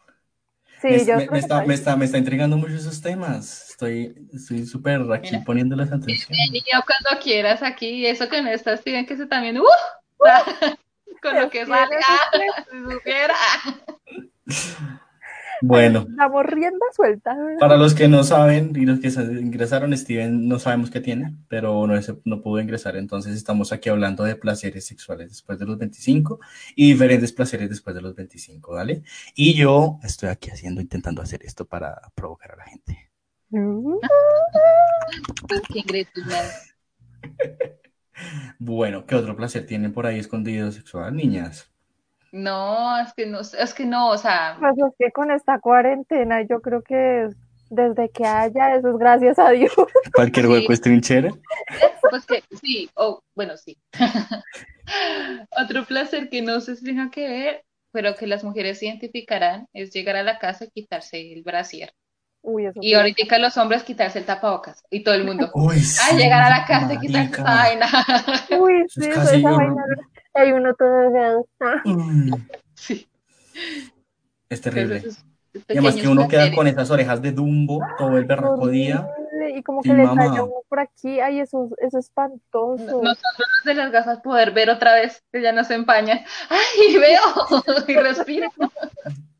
[0.82, 3.02] Sí, me, yo me- creo me que está, me, está, me está intrigando mucho esos
[3.02, 3.70] temas.
[3.70, 5.44] Estoy estoy súper aquí Mira.
[5.44, 6.30] poniéndoles atención.
[6.52, 9.66] Niño, cuando quieras aquí, eso que no estás, piden que se también, ¡uh!
[11.22, 12.00] Con lo que salga,
[12.72, 13.36] si supiera.
[15.62, 17.38] Bueno, Damos rienda suelta.
[17.60, 21.86] para los que no saben y los que ingresaron, Steven no sabemos qué tiene, pero
[21.86, 22.96] no, es- no pudo ingresar.
[22.96, 26.40] Entonces estamos aquí hablando de placeres sexuales después de los 25
[26.76, 29.04] y diferentes placeres después de los 25, ¿vale?
[29.36, 33.10] Y yo estoy aquí haciendo, intentando hacer esto para provocar a la gente.
[35.72, 36.46] Qué ingresos, man.
[38.60, 41.72] Bueno, ¿qué otro placer tienen por ahí escondido sexual, niñas?
[42.32, 46.42] No, es que no, es que no, o sea, Pues es que con esta cuarentena
[46.48, 47.28] yo creo que
[47.70, 49.72] desde que haya eso es gracias a Dios.
[50.16, 50.52] Cualquier Sí.
[50.52, 51.32] hueco es trinchera.
[52.10, 53.78] pues que sí, o bueno, sí.
[55.62, 59.92] Otro placer que no sé si tenga que ver, pero que las mujeres identificarán, es
[59.92, 61.94] llegar a la casa y quitarse el brasier.
[62.44, 62.94] Uy, eso Y sí.
[62.96, 64.84] ahorita los hombres quitarse el tapabocas.
[64.90, 65.52] Y todo el mundo.
[65.54, 67.88] Uy, Ah, sí, llegar a la casa y quitarse esa vaina.
[68.60, 69.84] Uy, Es sí, eso- casi esa vaina.
[70.34, 71.48] Hay uno todo delgado.
[71.60, 72.34] Ah, Mm,
[72.74, 73.08] Sí.
[74.50, 74.98] Es terrible.
[74.98, 79.08] Entonces, Y además que uno queda con esas orejas de Dumbo todo el berraco día.
[79.54, 81.20] Y como que le uno por aquí.
[81.20, 83.02] Ay, eso, eso es espantoso.
[83.02, 86.20] Nosotros de las gafas poder ver otra vez que ya no se empañan.
[86.50, 87.20] ¡Ay, veo!
[87.88, 88.50] y respiro.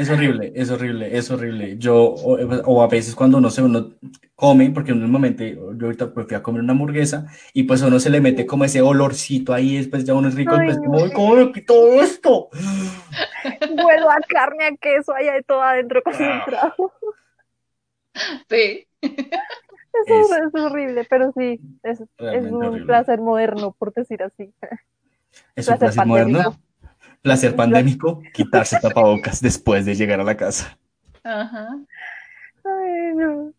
[0.00, 1.76] Es horrible, es horrible, es horrible.
[1.78, 3.90] Yo, o, o a veces cuando no sé, uno
[4.34, 8.00] come, porque normalmente yo ahorita pues fui a comer una hamburguesa y pues a uno
[8.00, 10.84] se le mete como ese olorcito ahí, después ya uno es rico, Ay, después no.
[10.92, 12.48] como, "Ay, ¿cómo me quito esto?
[13.76, 16.92] Vuelo a carne, a queso, ahí hay todo adentro concentrado.
[18.48, 18.86] Sí.
[19.02, 19.16] Eso
[20.06, 22.86] Es- es, horrible, pero sí, es, un horrible.
[22.86, 24.52] placer moderno, por decir así.
[25.54, 26.69] Es un Placer placer moderno, pandémico.
[27.22, 30.78] Placer pandémico, quitarse tapabocas después de llegar a la casa.
[31.24, 31.68] Ajá.
[32.64, 33.54] Ay, no.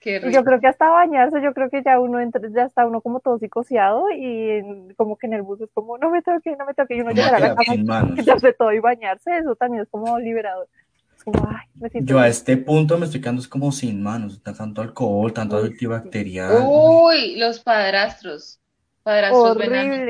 [0.00, 0.32] Qué Y rico.
[0.32, 3.20] yo creo que hasta bañarse, yo creo que ya uno entra, ya está uno como
[3.20, 6.66] todo psicoseado y en- como que en el bus es como, no me toque, no
[6.66, 7.86] me toque, y uno Como llegar a la casa sin
[8.16, 10.68] y todo y bañarse, eso también es como liberador.
[11.16, 14.02] Es como, ay, me siento Yo a este punto me estoy quedando es como sin
[14.02, 17.04] manos, tanto alcohol, tanto Uy, antibacterial.
[17.06, 18.60] Uy, los padrastros.
[19.02, 20.04] Padrastros venanos.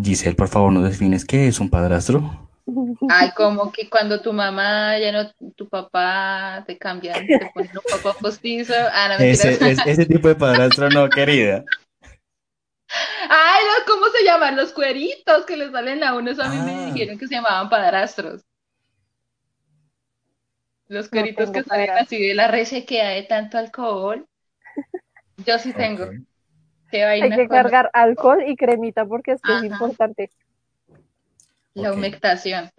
[0.00, 2.48] Giselle, por favor, ¿nos defines qué es un padrastro?
[3.10, 8.00] Ay, como que cuando tu mamá, ya no, tu papá te cambian, te ponen un
[8.02, 8.72] papá postizo.
[8.92, 9.24] Ah, no.
[9.24, 11.64] Ese, es- ese tipo de padrastro no, querida.
[13.28, 14.56] Ay, no, ¿cómo se llaman?
[14.56, 16.30] Los cueritos que les salen a uno.
[16.30, 16.86] Eso a mí me Ah.
[16.92, 18.42] dijeron que se llamaban padrastros.
[20.88, 24.26] Los cueritos que salen así de la resequedad de tanto alcohol.
[25.46, 26.06] Yo sí tengo.
[26.92, 30.30] Qué Hay que cargar alcohol y cremita porque es que es importante.
[31.74, 32.70] la humectación.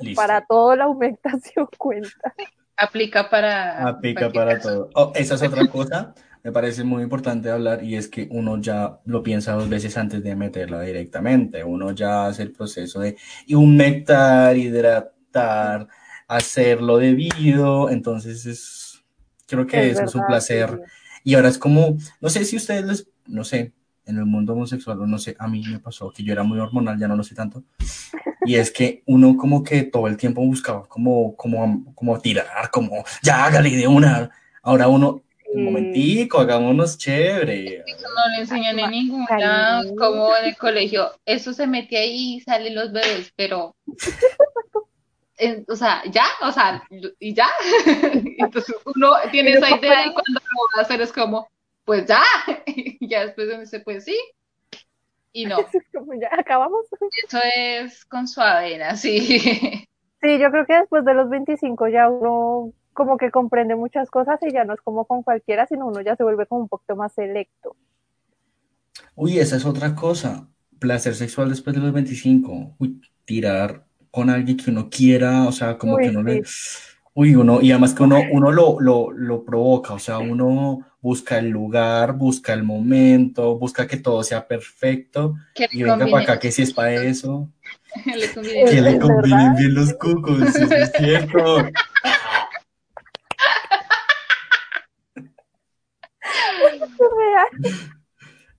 [0.00, 0.20] Listo.
[0.20, 2.34] Para todo la humectación cuenta.
[2.76, 4.68] Aplica para Aplica para caso.
[4.68, 4.90] todo.
[4.94, 9.00] Oh, esa es otra cosa, me parece muy importante hablar y es que uno ya
[9.04, 11.64] lo piensa dos veces antes de meterla directamente.
[11.64, 13.16] Uno ya hace el proceso de
[13.50, 15.88] humectar, hidratar,
[16.28, 17.90] hacerlo debido.
[17.90, 19.04] Entonces es,
[19.46, 20.70] creo que Es eso es un placer.
[20.70, 20.92] sí.
[21.28, 23.74] Y ahora es como, no sé si ustedes les, no sé,
[24.06, 26.98] en el mundo homosexual, no sé, a mí me pasó que yo era muy hormonal,
[26.98, 27.64] ya no lo sé tanto.
[28.46, 33.04] Y es que uno como que todo el tiempo buscaba como, como, como tirar, como,
[33.22, 34.30] ya hágale de una.
[34.62, 35.20] Ahora uno,
[35.52, 35.60] un Sí.
[35.60, 37.84] momentico, hagámonos chévere.
[37.86, 41.10] No le enseñan en ningún lado, como en el colegio.
[41.26, 43.76] Eso se mete ahí y salen los bebés, pero.
[45.38, 46.82] En- o sea, ya, o sea,
[47.18, 47.48] y ya.
[48.38, 51.48] Entonces uno tiene esa idea y cuando lo va a hacer es como,
[51.84, 52.22] pues ya.
[53.00, 54.16] Y ya después uno dice, pues sí.
[55.32, 55.56] Y no,
[55.94, 56.86] como ya acabamos.
[57.24, 59.38] eso es con su avena, sí.
[60.20, 64.40] Sí, yo creo que después de los 25 ya uno como que comprende muchas cosas
[64.42, 66.96] y ya no es como con cualquiera, sino uno ya se vuelve como un poquito
[66.96, 67.76] más selecto.
[69.14, 70.48] Uy, esa es otra cosa.
[70.80, 72.74] Placer sexual después de los 25.
[72.78, 73.87] Uy, tirar
[74.18, 76.42] con alguien que uno quiera, o sea, como Uy, que uno le...
[77.14, 81.38] Uy, uno, y además que uno, uno lo, lo, lo provoca, o sea, uno busca
[81.38, 85.36] el lugar, busca el momento, busca que todo sea perfecto,
[85.70, 87.48] y venga para acá que si es para eso,
[88.06, 88.28] le
[88.64, 89.00] que le verdad.
[89.00, 91.68] combinen bien los cucos, eso es cierto.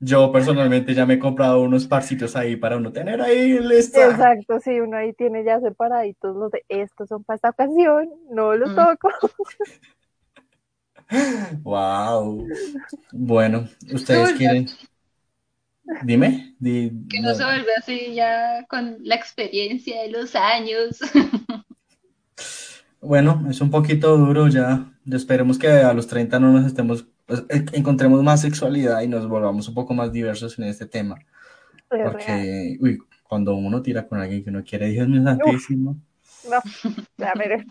[0.01, 4.05] Yo personalmente ya me he comprado unos parcitos ahí para uno tener ahí el esta.
[4.05, 8.55] Exacto, sí, uno ahí tiene ya separaditos los de estos son para esta ocasión, no
[8.55, 8.75] los Mm.
[8.75, 9.09] toco.
[11.63, 12.47] Wow.
[13.11, 14.67] Bueno, ustedes quieren.
[16.03, 16.55] Dime.
[16.59, 20.99] Di- Que no se vuelve así ya con la experiencia de los años.
[23.01, 24.91] Bueno, es un poquito duro ya.
[25.11, 29.25] Esperemos que a los 30 no nos estemos, pues, en- encontremos más sexualidad y nos
[29.29, 31.15] volvamos un poco más diversos en este tema.
[31.89, 32.11] Es real.
[32.11, 35.95] Porque, uy, cuando uno tira con alguien que uno quiere, Dios mío santísimo.
[36.49, 36.59] No,
[37.17, 37.65] ya veré.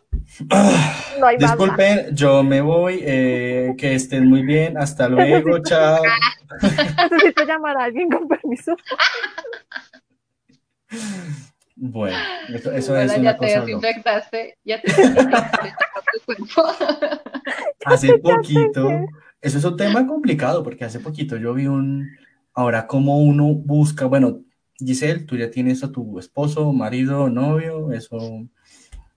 [1.19, 1.53] No hay más.
[1.53, 6.03] Disculpen, yo me voy, eh, que estén muy bien, hasta luego, chao.
[7.11, 8.77] Necesito llamar a alguien con permiso.
[11.77, 12.17] Bueno,
[12.49, 13.67] eso, eso Hola, es ya una te cosa loca.
[13.67, 15.75] desinfectaste, ya te desinfectaste
[16.27, 16.63] cuerpo.
[17.85, 18.91] Hace poquito,
[19.41, 22.11] eso es un tema complicado, porque hace poquito yo vi un,
[22.55, 24.41] ahora cómo uno busca, bueno,
[24.79, 28.49] Giselle, tú ya tienes a tu esposo, marido, novio, eso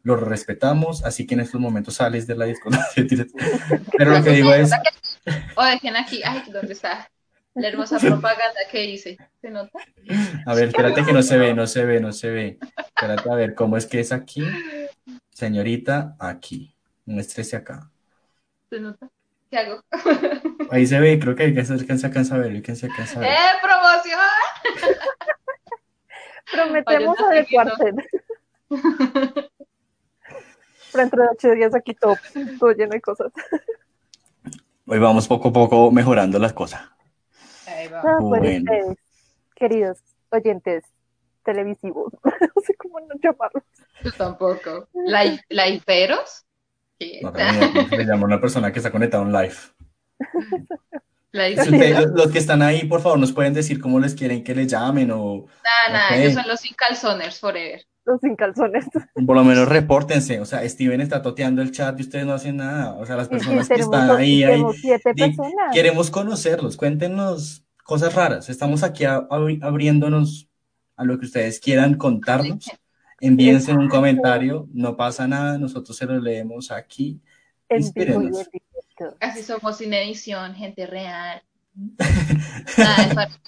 [0.03, 2.87] lo respetamos, así que en estos momentos sales de la discoteca.
[3.97, 4.71] Pero lo que digo es,
[5.55, 7.09] O dejen aquí, ay, ¿dónde está?
[7.53, 9.17] La hermosa propaganda que hice.
[9.41, 9.77] ¿Se nota?
[10.45, 12.59] a ver, espérate que no se ve, no se ve, no se ve.
[12.77, 14.43] Espérate a ver, ¿cómo es que es aquí?
[15.31, 16.73] Señorita, aquí.
[17.05, 17.91] Muéstrese acá.
[18.69, 19.09] ¿Se nota?
[19.51, 19.81] ¿Qué hago?
[20.71, 22.85] Ahí se ve, creo que hay que se alcanza, alcanza a ver, hay que se
[22.85, 23.31] alcanza a ver.
[23.31, 24.19] ¡Eh, promoción!
[26.51, 27.93] Prometemos Vayan adecuarse.
[30.91, 32.15] Pero entre ocho días aquí todo,
[32.59, 33.31] todo lleno de cosas.
[34.87, 36.81] Hoy vamos poco a poco mejorando las cosas.
[37.67, 38.01] Ahí va.
[38.03, 38.71] No, pues Bueno.
[38.71, 38.97] ustedes,
[39.55, 39.97] queridos
[40.29, 40.85] oyentes
[41.43, 43.63] televisivos, no sé cómo no llamarlos.
[44.03, 44.87] Yo tampoco.
[44.93, 46.45] ¿La, la hiperos?
[46.45, 46.50] ¿Qué?
[47.21, 47.31] No
[47.97, 49.53] le llama a una persona que está conectada a un live.
[51.33, 54.67] Ustedes- los, que están ahí, por favor, nos pueden decir cómo les quieren que les
[54.67, 56.15] llamen o Nada, nada, Ok.
[56.17, 57.81] ellos son los sin calzoners forever.
[58.03, 58.85] Los sin calzones.
[59.25, 60.41] por lo menos repórtense.
[60.41, 62.93] O sea, Steven está toteando el chat y ustedes no hacen nada.
[62.95, 65.53] O sea, las personas que están dos- ahí, ahí, siete di- personas.
[65.71, 66.75] queremos conocerlos.
[66.77, 68.49] Cuéntenos cosas raras.
[68.49, 70.49] Estamos aquí a- abri- abriéndonos
[70.97, 72.65] a lo que ustedes quieran contarnos.
[73.21, 77.19] Envíense un comentario, no pasa nada, nosotros se lo leemos aquí.
[77.69, 78.49] Inspírenos.
[79.19, 81.41] Así somos sin edición, gente real.
[82.77, 83.29] Nada.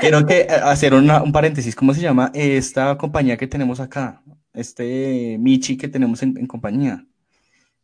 [0.00, 1.74] Quiero que eh, hacer una- un paréntesis.
[1.74, 4.22] ¿Cómo se llama esta compañía que tenemos acá?
[4.52, 7.04] Este Michi que tenemos en, en compañía.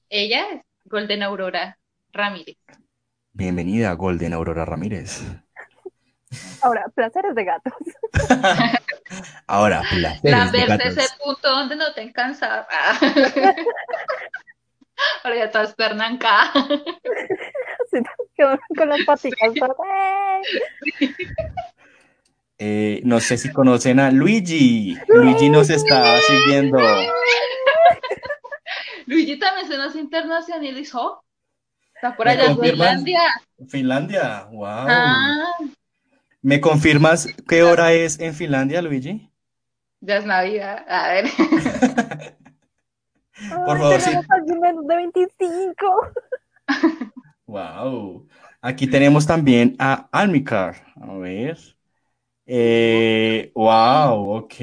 [0.08, 1.78] Ella es Golden Aurora
[2.12, 2.56] Ramírez.
[3.32, 5.22] Bienvenida, Golden Aurora Ramírez.
[6.62, 7.72] Ahora, placeres de gatos.
[9.46, 10.96] Ahora, placeres de Lamberse gatos.
[10.96, 12.66] ese punto donde no te cansar.
[15.24, 16.52] Ahora ya todas pernanca.
[16.52, 18.02] Así,
[18.36, 19.38] con, con las patitas.
[22.58, 23.00] ¡eh!
[23.04, 24.96] No sé si conocen a Luigi.
[25.08, 26.78] Luigi nos está siguiendo.
[29.06, 31.24] Luigi también se nos internacionalizó.
[31.94, 32.58] Está por ¿Me allá en?
[32.60, 33.20] Finlandia.
[33.68, 34.64] Finlandia, wow.
[34.66, 35.56] Ah,
[36.42, 39.30] ¿Me confirmas qué hora es en Finlandia, Luigi?
[40.00, 40.84] ya es Navidad.
[40.88, 41.24] A ver.
[43.64, 44.10] Por Ay, favor, sí.
[44.60, 46.12] menos de 25.
[47.46, 48.28] Wow.
[48.60, 50.76] Aquí tenemos también a Almicar.
[50.96, 51.58] A ver.
[52.46, 54.54] Eh, wow, ok.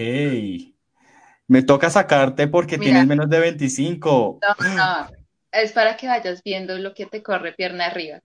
[1.47, 2.79] Me toca sacarte porque Mira.
[2.79, 4.39] tienes menos de 25.
[4.41, 5.07] No, no.
[5.51, 8.19] Es para que vayas viendo lo que te corre pierna arriba.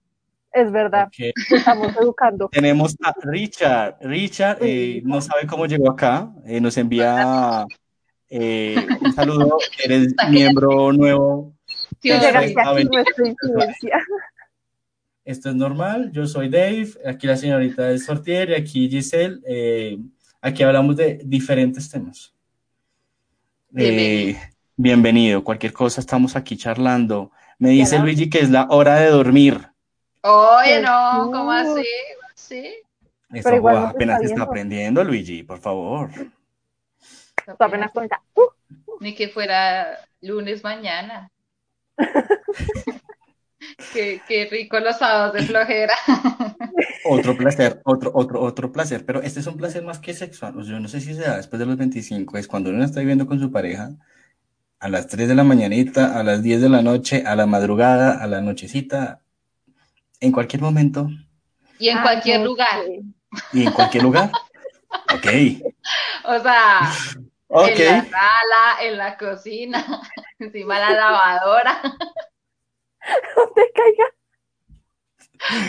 [0.53, 1.09] Es verdad,
[1.49, 2.47] estamos educando.
[2.49, 3.97] Tenemos a Richard.
[4.01, 6.31] Richard eh, no sabe cómo llegó acá.
[6.45, 7.65] eh, nos envía
[8.29, 9.57] eh, un saludo.
[9.83, 11.53] Eres miembro nuevo.
[12.03, 13.99] Aquí nuestra influencia.
[15.25, 16.11] Esto es normal.
[16.11, 16.89] Yo soy Dave.
[17.05, 19.39] Aquí la señorita es Sortier y aquí Giselle.
[19.47, 19.97] eh,
[20.41, 22.33] aquí hablamos de diferentes temas.
[23.69, 24.37] Bienvenido.
[24.37, 24.41] Eh,
[24.75, 25.43] bienvenido.
[25.43, 27.31] Cualquier cosa, estamos aquí charlando.
[27.57, 27.97] Me dice.
[27.97, 29.72] Luigi que es la hora de dormir.
[30.23, 31.85] Oye, no, ¿cómo así?
[32.33, 32.73] ¿Sí?
[33.33, 34.43] Eso Pero igual está apenas está viendo.
[34.43, 36.09] aprendiendo, Luigi, por favor.
[37.59, 38.21] Apenas cuenta.
[38.35, 38.47] Uh,
[39.01, 41.29] Ni que fuera lunes mañana.
[43.93, 45.93] qué, qué rico los sábados de flojera.
[47.05, 50.57] Otro placer, otro, otro, otro placer, pero este es un placer más que sexual.
[50.57, 52.85] O sea, yo no sé si se da después de los 25, es cuando uno
[52.85, 53.91] está viviendo con su pareja
[54.79, 58.23] a las 3 de la mañanita, a las 10 de la noche, a la madrugada,
[58.23, 59.22] a la nochecita,
[60.23, 61.07] en cualquier momento
[61.79, 62.79] Y en ah, cualquier lugar.
[63.51, 64.31] y en cualquier lugar.
[65.13, 65.27] Ok,
[66.25, 66.91] O sea,
[67.47, 67.69] ok.
[67.79, 69.85] en la sala, en la cocina,
[70.39, 71.81] encima de la lavadora.
[73.35, 74.05] Donde caiga.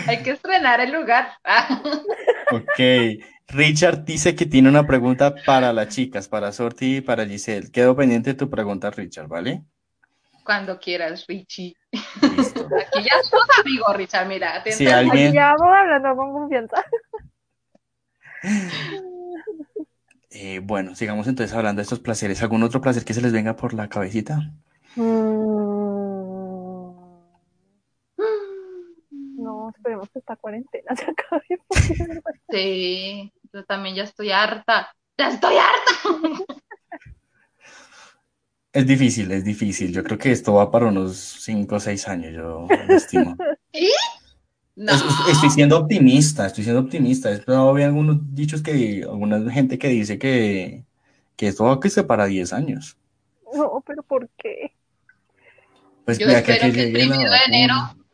[0.07, 1.33] Hay que estrenar el lugar.
[2.51, 2.79] Ok.
[3.47, 7.69] Richard dice que tiene una pregunta para las chicas, para Sorti y para Giselle.
[7.71, 9.63] Quedo pendiente de tu pregunta, Richard, ¿vale?
[10.45, 11.75] Cuando quieras, Richie.
[11.91, 14.61] Aquí ya somos amigos, Richard, mira.
[14.63, 16.85] te Si alguien- Aquí ya vamos hablando con confianza.
[20.37, 22.43] Eh, bueno, sigamos entonces hablando de estos placeres.
[22.43, 24.51] ¿Algún otro placer que se les venga por la cabecita?
[24.97, 25.05] Mm,
[29.37, 31.45] No, esperemos que esta cuarentena se acabe.
[32.49, 34.93] Sí, yo también ya estoy harta.
[35.17, 35.91] ¡Ya estoy harta!
[38.75, 39.93] Es difícil, es difícil.
[39.93, 43.35] Yo creo que esto va para unos 5 o 6 años, yo estimo.
[44.77, 44.91] No.
[44.91, 47.29] Es- es- Estoy siendo optimista, estoy siendo optimista.
[47.29, 50.83] He escuchado algunos dichos que, alguna gente que dice que,
[51.37, 52.97] que esto va a que se para 10 años.
[53.55, 54.73] No, pero ¿por qué?
[56.03, 58.05] Pues Yo ya que, espero que que el la primero de enero- vacuna.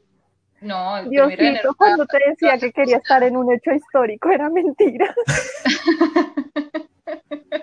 [0.62, 1.74] No, el primero de Diosito, enero.
[1.76, 5.16] cuando te decía que quería estar en un hecho histórico, era mentira.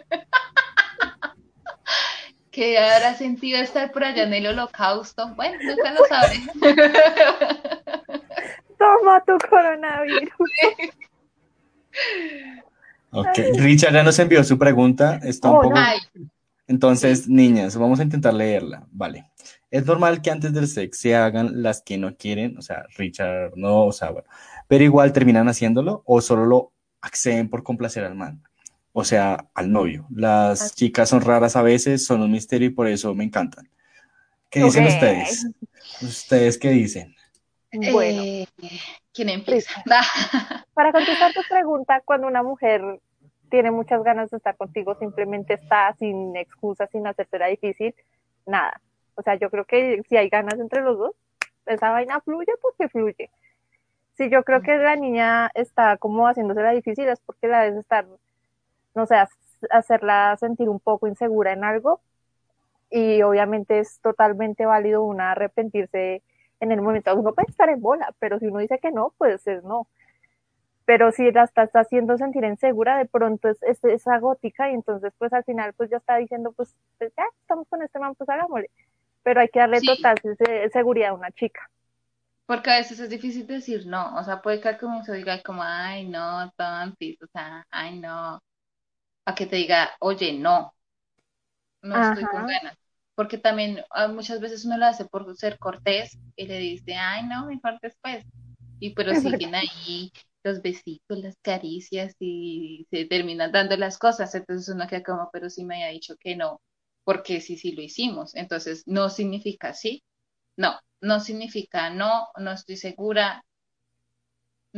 [2.58, 5.32] ¿Qué habrá sentido estar por allá en el holocausto?
[5.36, 6.40] Bueno, nunca lo sabré.
[8.76, 10.28] Toma tu coronavirus.
[13.12, 15.20] Ok, Richard ya nos envió su pregunta.
[15.22, 15.76] Está un Oh, poco.
[15.76, 15.82] no.
[16.66, 18.84] Entonces, niñas, vamos a intentar leerla.
[18.90, 19.30] Vale.
[19.70, 23.52] Es normal que antes del sex se hagan las que no quieren, o sea, Richard
[23.54, 24.26] no, o sea, bueno,
[24.66, 28.42] pero igual terminan haciéndolo o solo lo acceden por complacer al man,
[28.98, 30.06] o sea, al novio.
[30.10, 33.70] Las chicas son raras a veces, son un misterio y por eso me encantan.
[34.50, 35.46] ¿Qué dicen ustedes?
[36.02, 37.14] ¿Ustedes qué dicen?
[37.92, 38.48] Bueno, eh,
[39.14, 39.70] ¿quién empieza?
[40.74, 42.82] para contestar tu pregunta, cuando una mujer
[43.50, 47.94] tiene muchas ganas de estar contigo, simplemente está sin excusas, sin hacérsela difícil,
[48.46, 48.80] nada.
[49.14, 51.14] O sea, yo creo que si hay ganas entre los dos,
[51.66, 53.30] esa vaina fluye porque fluye.
[54.16, 58.08] Si yo creo que la niña está como haciéndosela difícil es porque la debes estar,
[58.94, 59.28] no sé, ha-
[59.70, 62.00] hacerla sentir un poco insegura en algo
[62.90, 66.22] y obviamente es totalmente válido una arrepentirse
[66.60, 67.14] en el momento.
[67.16, 69.88] Uno puede estar en bola, pero si uno dice que no, pues es no.
[70.86, 74.74] Pero si la está, está haciendo sentir insegura, de pronto es, es esa gótica y
[74.74, 78.14] entonces pues al final pues ya está diciendo pues, pues, ya estamos con este man,
[78.16, 78.70] pues hagámosle.
[79.22, 79.86] Pero hay que darle Sí.
[79.86, 81.70] total se- seguridad a una chica.
[82.46, 85.62] Porque a veces es difícil decir no, o sea, puede que al comienzo diga como,
[85.62, 88.38] ay, no, tontis, o sea, ay, no,
[89.28, 90.74] a que te diga, oye, no,
[91.82, 92.76] no estoy con ganas.
[93.14, 97.24] Porque también ah, muchas veces uno lo hace por ser cortés y le dice, ay,
[97.26, 98.24] no, mejor después.
[98.80, 100.12] Y pero Es siguen ahí
[100.44, 104.34] los besitos, las caricias y se terminan dando las cosas.
[104.34, 106.60] Entonces uno queda como, pero sí me había dicho que no,
[107.04, 108.34] porque sí, sí lo hicimos.
[108.36, 110.04] Entonces no significa sí,
[110.56, 113.44] no, no significa no, no estoy segura,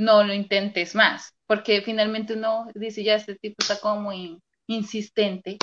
[0.00, 5.58] no lo intentes más, porque finalmente uno dice, ya este tipo está como muy insistente,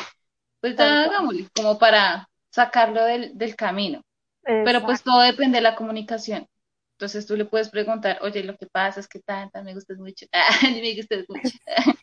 [0.62, 4.02] pues ya hagámosle, como para sacarlo del, del camino.
[4.44, 6.48] Pero pues todo depende de la comunicación.
[6.94, 10.26] Entonces tú le puedes preguntar, oye, lo que pasa es que tanta me gustas mucho,
[10.32, 11.58] ah, me gustas mucho,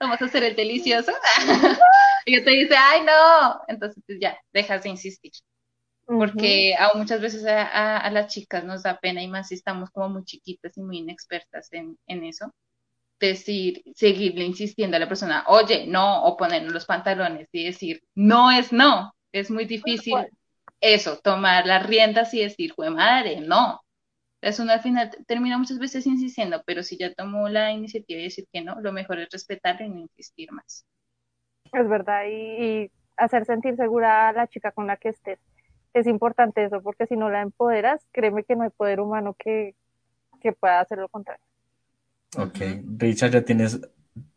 [0.00, 1.12] vamos a hacer el delicioso.
[2.26, 3.60] y yo te dice, ay, no.
[3.68, 5.32] Entonces pues, ya, dejas de insistir
[6.16, 9.54] porque aún muchas veces a, a- a las chicas nos da pena y más si
[9.56, 12.52] estamos como muy chiquitas y muy inexpertas en, en eso,
[13.20, 18.50] decir, seguirle insistiendo a la persona, oye, no, o ponernos los pantalones y decir, no
[18.52, 20.28] es no, es muy difícil
[20.80, 23.80] eso, tomar las riendas y decir, fue madre, no.
[24.42, 28.24] Entonces uno al final termina muchas veces insistiendo, pero si ya tomó la iniciativa de
[28.24, 30.84] decir que no, lo mejor es respetarlo y no insistir más.
[31.72, 32.32] Es verdad, y,
[32.84, 35.38] y hacer sentir segura a la chica con la que estés.
[35.94, 39.74] Es importante eso, porque si no la empoderas, créeme que no hay poder humano que,
[40.40, 41.44] que pueda hacer lo contrario.
[42.36, 42.58] Ok.
[42.98, 43.80] Richard, ya tienes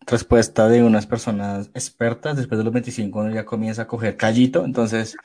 [0.06, 2.38] respuesta de unas personas expertas.
[2.38, 4.66] Después de los 25 uno ya comienza a coger callito.
[4.66, 5.16] Entonces,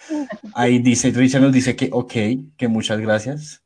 [0.55, 2.13] ahí dice, Richard nos dice que ok,
[2.57, 3.63] que muchas gracias.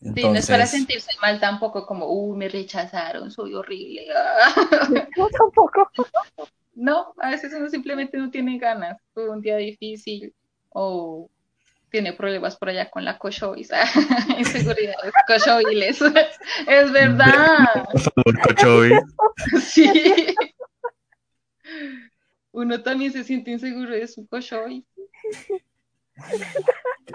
[0.00, 4.06] Sí, no es para Entonces, sentirse mal tampoco como, uy, me rechazaron, soy horrible.
[5.16, 5.90] Yo tampoco.
[6.74, 10.34] No, a veces uno simplemente no tiene ganas, tuvo un día difícil
[10.68, 11.30] o
[11.90, 13.70] tiene problemas por allá con la cochois,
[14.38, 16.00] inseguridades cochoiles.
[16.66, 19.04] Es verdad, por favor,
[19.62, 20.34] sí.
[22.52, 24.84] Uno también se siente inseguro de su cochois.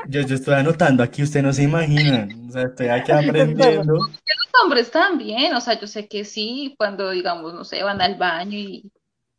[0.07, 2.27] Yo, yo estoy anotando aquí, usted no se imagina.
[2.47, 3.93] O sea, estoy aquí aprendiendo.
[3.93, 8.15] Los hombres también, o sea, yo sé que sí, cuando digamos, no sé, van al
[8.15, 8.91] baño y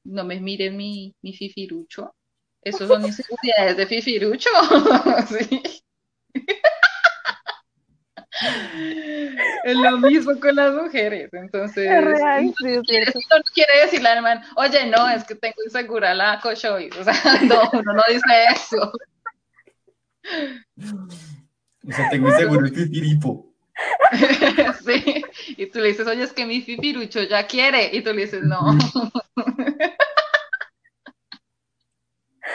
[0.04, 2.14] no me miren mi, mi fifirucho.
[2.62, 4.50] Esos son inseguridades de fifirucho.
[5.28, 5.62] Sí.
[9.64, 14.08] Es lo mismo con las mujeres, entonces Es real, sí, es quiere, no quiere decirle
[14.08, 18.02] al man, oye, no, es que tengo insegura la cochois, o sea, no, uno no
[18.08, 18.92] dice eso.
[21.86, 23.54] O sea, tengo seguro el pipiripo.
[24.84, 25.24] sí,
[25.56, 28.42] y tú le dices, oye, es que mi pipirucho ya quiere, y tú le dices,
[28.42, 28.58] no.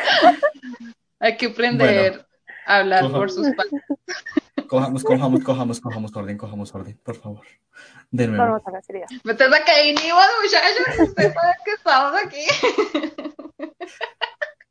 [1.20, 2.26] Hay que aprender
[2.66, 3.82] a hablar por sus padres.
[4.68, 7.46] Cojamos, cojamos, cojamos, cojamos orden, cojamos orden, por favor.
[8.12, 8.44] De nuevo.
[8.44, 8.82] A la
[10.44, 12.46] muchachos, ustedes saben que estamos aquí.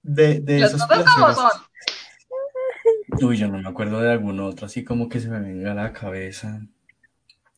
[0.03, 1.39] De, de esos placeres.
[3.22, 5.74] Uy, yo no me acuerdo de algún otro, así como que se me venga a
[5.74, 6.61] la cabeza.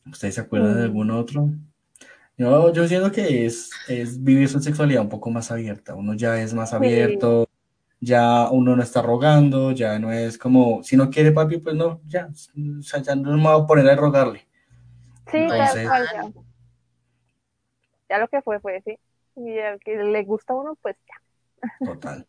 [0.05, 0.85] ¿Ustedes se acuerdan de Mm.
[0.85, 1.49] algún otro?
[2.37, 5.93] Yo, yo siento que es, es vivir su sexualidad un poco más abierta.
[5.93, 7.48] Uno ya es más abierto,
[7.99, 12.01] ya uno no está rogando, ya no es como, si no quiere papi, pues no,
[12.07, 12.29] ya.
[12.79, 14.47] O sea, ya no me voy a poner a rogarle.
[15.31, 16.31] Sí, Entonces- ya.
[18.09, 18.97] Ya lo que fue, fue, sí.
[19.35, 21.85] Y al que le gusta a uno, pues ya.
[21.85, 22.25] Total.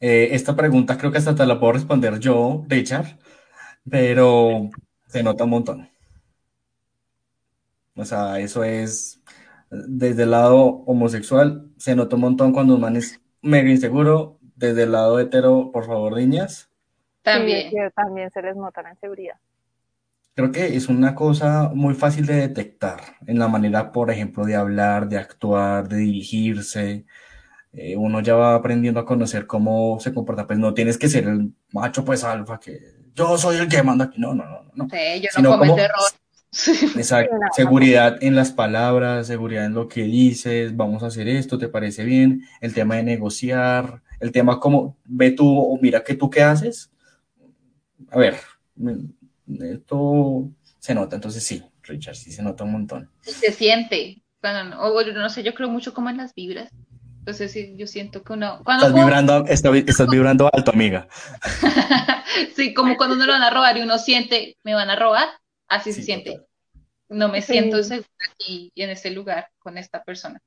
[0.00, 3.18] Eh, esta pregunta creo que hasta te la puedo responder yo, Richard,
[3.88, 4.68] pero
[5.06, 5.88] se nota un montón.
[7.94, 9.22] O sea, eso es
[9.70, 14.35] desde el lado homosexual, se nota un montón cuando un man es mega inseguro.
[14.56, 16.68] Desde el lado hetero, por favor, niñas.
[17.22, 17.70] También.
[17.70, 19.36] Sí, también se les nota la inseguridad.
[20.34, 24.54] Creo que es una cosa muy fácil de detectar en la manera, por ejemplo, de
[24.54, 27.06] hablar, de actuar, de dirigirse.
[27.72, 30.46] Eh, uno ya va aprendiendo a conocer cómo se comporta.
[30.46, 32.80] Pues no tienes que ser el macho, pues alfa, que
[33.14, 34.20] yo soy el que manda aquí.
[34.20, 34.88] No, no, no, no.
[34.90, 36.96] Sí, yo Sino no cometo como- errores.
[36.96, 37.34] Exacto.
[37.34, 41.68] No, Seguridad en las palabras, seguridad en lo que dices, vamos a hacer esto, ¿te
[41.68, 42.42] parece bien?
[42.60, 46.90] El tema de negociar, el tema como, ve tú o mira que tú qué haces.
[48.10, 48.36] A ver,
[49.60, 53.10] esto se nota, entonces sí, Richard, sí se nota un montón.
[53.22, 54.22] se siente.
[54.40, 56.70] Cuando, no- o bueno, no sé, yo creo mucho como en las vibras.
[57.20, 58.60] Entonces, sí, yo siento que uno.
[58.64, 61.08] Cuando Estás uno- vibrando, estás, estás vibrando alto, amiga.
[62.54, 65.26] sí, como cuando uno lo van a robar y uno siente, me van a robar,
[65.66, 66.32] así se siente.
[66.32, 66.46] total.
[67.08, 67.52] No me Sí.
[67.54, 70.40] siento segura aquí en este lugar con esta persona.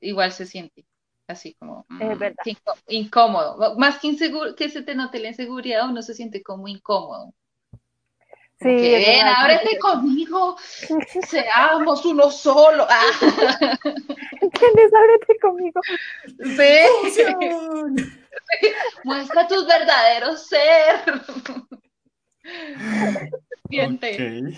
[0.00, 0.84] Igual se siente.
[1.26, 2.44] Así como mm, Es verdad.
[2.44, 3.76] inco- incómodo.
[3.76, 7.32] Más que inseguro, que se te note la inseguridad, uno se siente como incómodo.
[8.60, 10.56] Sí, Como que, ven, ábrete conmigo,
[11.28, 12.86] seamos uno solo.
[12.88, 13.10] Ah,
[14.40, 14.92] ¿Entiendes?
[14.94, 15.80] Ábrete conmigo.
[16.54, 17.22] sí.
[19.04, 21.22] Muestra tus verdaderos ser.
[23.68, 24.52] Siente.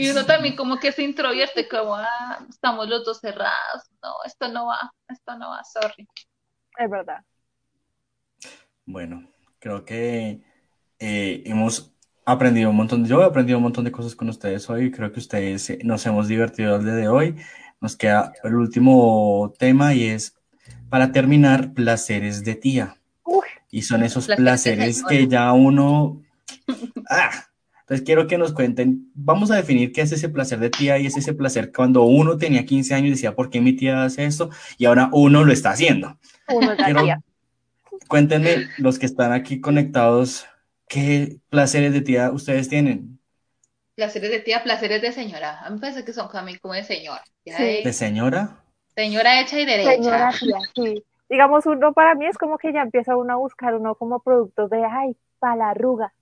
[0.00, 3.82] Y uno también como que se introvierte, como, ah, estamos los dos cerrados.
[4.02, 6.08] No, esto no va, esto no va, sorry.
[6.78, 7.22] Es verdad.
[8.86, 10.40] Bueno, creo que
[10.98, 11.92] eh, hemos
[12.24, 15.20] aprendido un montón, yo he aprendido un montón de cosas con ustedes hoy, creo que
[15.20, 17.36] ustedes eh, nos hemos divertido el día de hoy.
[17.82, 20.34] Nos queda el último tema y es,
[20.88, 22.96] para terminar, placeres de tía.
[23.70, 26.22] Y son esos Placeres placeres que ya uno...
[27.10, 27.49] Ah,
[27.90, 31.06] entonces quiero que nos cuenten, vamos a definir qué es ese placer de tía y
[31.06, 34.26] es ese placer cuando uno tenía 15 años y decía, ¿por qué mi tía hace
[34.26, 34.48] esto?
[34.78, 36.16] Y ahora uno lo está haciendo.
[36.48, 37.20] Uno Quiero- tía.
[38.06, 40.46] Cuéntenme, los que están aquí conectados,
[40.86, 43.18] ¿qué placeres de tía ustedes tienen?
[43.96, 45.58] Placeres de tía, placeres de señora.
[45.58, 46.28] A mí me parece que son
[46.62, 47.24] como de señora.
[47.44, 47.52] Sí.
[47.60, 48.62] de ¿De señora?
[48.94, 49.90] señora hecha y derecha.
[49.94, 51.02] Señora tía, sí.
[51.28, 54.70] Digamos, uno para mí es como que ya empieza uno a buscar uno como productos
[54.70, 56.12] de, ay, para la arruga,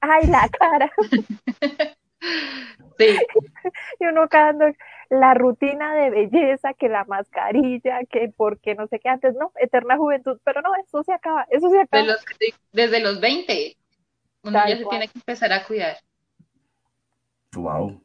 [0.00, 0.90] ay, la cara.
[2.98, 3.06] Sí,
[3.98, 4.76] Y uno cada ando-
[5.08, 9.96] la rutina de belleza, que la mascarilla, que porque no sé qué antes, no, eterna
[9.96, 12.04] juventud, pero no, eso se acaba, eso se acaba.
[12.04, 13.76] los, de- desde los 20
[14.42, 14.98] uno Tal ya se cual.
[14.98, 15.96] tiene que empezar a cuidar.
[17.54, 18.02] Wow.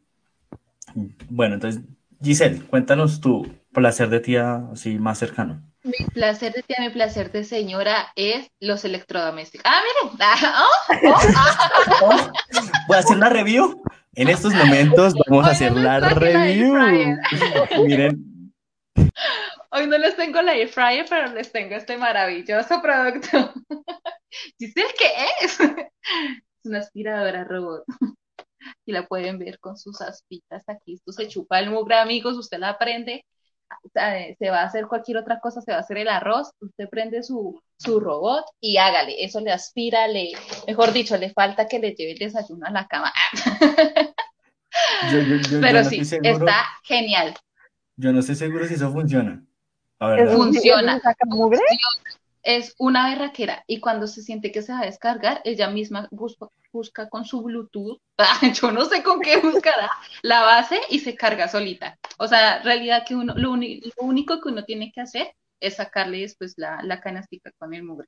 [1.30, 1.84] Bueno, entonces,
[2.22, 5.62] Giselle, cuéntanos tu placer de tía así más cercano.
[5.86, 9.64] Mi placer de tía, mi placer de señora es los electrodomésticos.
[9.66, 10.18] Ah, miren.
[10.20, 12.32] Ah, oh, oh, ah.
[12.88, 13.84] Voy a hacer una review.
[14.16, 16.74] En estos momentos vamos a hacer no la review.
[17.86, 18.52] Miren,
[19.70, 23.54] Hoy no les tengo la air fryer, pero les tengo este maravilloso producto.
[24.58, 25.12] ¿Dice qué
[25.42, 25.60] es?
[25.60, 27.84] Es una aspiradora robot.
[28.88, 30.96] Y la pueden ver con sus aspitas aquí.
[30.96, 32.38] Esto se chupa el mugre, amigos.
[32.38, 33.24] Usted la prende.
[34.40, 36.52] Se va a hacer cualquier otra cosa, se va a hacer el arroz.
[36.60, 39.24] Usted prende su, su robot y hágale.
[39.24, 40.32] Eso le aspira, le,
[40.68, 43.12] mejor dicho, le falta que le lleve el desayuno a la cama.
[45.12, 47.36] yo, yo- yo- yo Pero no sí, seguro, está genial.
[47.98, 49.44] yo no estoy seguro si eso funciona.
[50.00, 51.02] La sí, Funciona.
[52.46, 56.48] Es una berraquera y cuando se siente que se va a descargar, ella misma busca,
[56.72, 58.00] busca con su Bluetooth,
[58.62, 59.90] yo no sé con qué buscará,
[60.24, 62.00] la base y se carga solita.
[62.20, 65.34] O sea, en realidad que uno, lo, uni- lo único que uno tiene que hacer
[65.60, 68.08] es sacarle después la, la canastica con el mugre.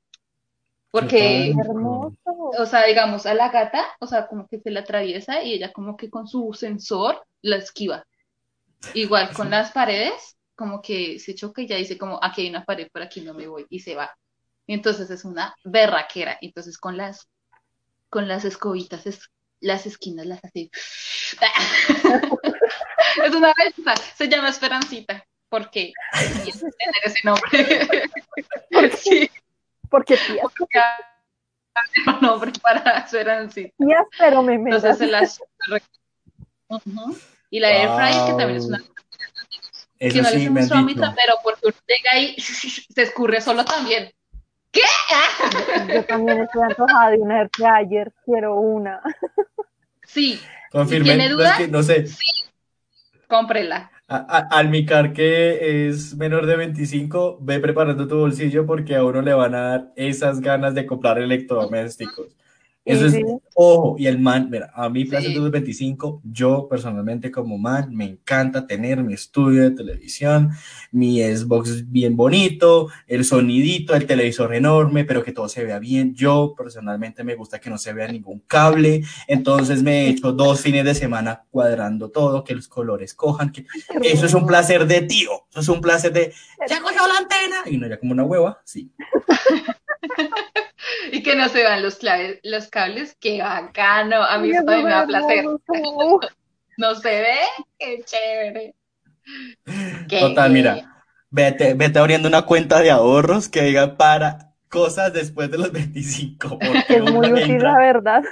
[0.90, 2.16] Porque, Hermoso.
[2.58, 5.72] o sea, digamos, a la gata, o sea, como que se la atraviesa y ella
[5.72, 8.04] como que con su sensor la esquiva.
[8.92, 12.64] Igual con las paredes, como que se choca y ya dice como, aquí hay una
[12.64, 14.10] pared, por aquí no me voy, y se va.
[14.68, 16.38] Y entonces es una berraquera.
[16.40, 17.26] Entonces con las,
[18.10, 20.70] con las escobitas, es- las esquinas las hace.
[23.24, 23.94] Es una belleza.
[24.16, 25.24] Se llama Esperancita.
[25.48, 27.98] porque tenía que tener ese nombre.
[28.98, 29.30] sí,
[29.88, 30.78] Porque tías, porque
[32.06, 33.74] un nombre para Esperancita.
[33.78, 35.40] tías, pero me Entonces se las.
[37.50, 38.78] Y la Air Fryer, que también es una
[39.98, 41.14] que no le sí, han trámite, dicho.
[41.16, 42.36] pero porque uno llega ahí
[42.94, 44.12] se escurre solo también.
[45.92, 49.00] Yo también estoy antojada de una air fryer, quiero una.
[50.04, 50.40] Sí,
[50.70, 51.54] Confirmen, ¿Tiene duda?
[51.58, 52.06] que- no sé,
[53.26, 53.90] cómprela.
[54.08, 59.20] a- a- Almicar que es menor de 25, ve preparando tu bolsillo porque a uno
[59.20, 62.34] le van a dar esas ganas de comprar electrodomésticos.
[62.88, 63.16] Eso es,
[63.54, 65.38] ojo, y el man, mira, a mí Plaza Sí.
[65.38, 70.50] 25, yo personalmente como man, me encanta tener mi estudio de televisión,
[70.90, 76.14] mi Xbox bien bonito, el sonidito, el televisor enorme, pero que todo se vea bien.
[76.14, 80.60] Yo personalmente me gusta que no se vea ningún cable, entonces me he hecho dos
[80.60, 83.66] fines de semana cuadrando todo, que los colores cojan, que
[84.02, 86.32] eso es un placer de tío, eso es un placer de,
[86.68, 88.90] ya cogió la antena, y no ya como una hueva, sí.
[91.12, 94.22] Y que no se vean los, claves, los cables, qué bacano.
[94.22, 95.44] A mí eso me da placer.
[96.78, 97.36] No se ve,
[97.78, 98.74] qué chévere.
[100.08, 105.50] Qué- Total, mira, vete, vete abriendo una cuenta de ahorros que diga para cosas después
[105.50, 108.22] de los 25, porque Es muy útil, entra- la verdad.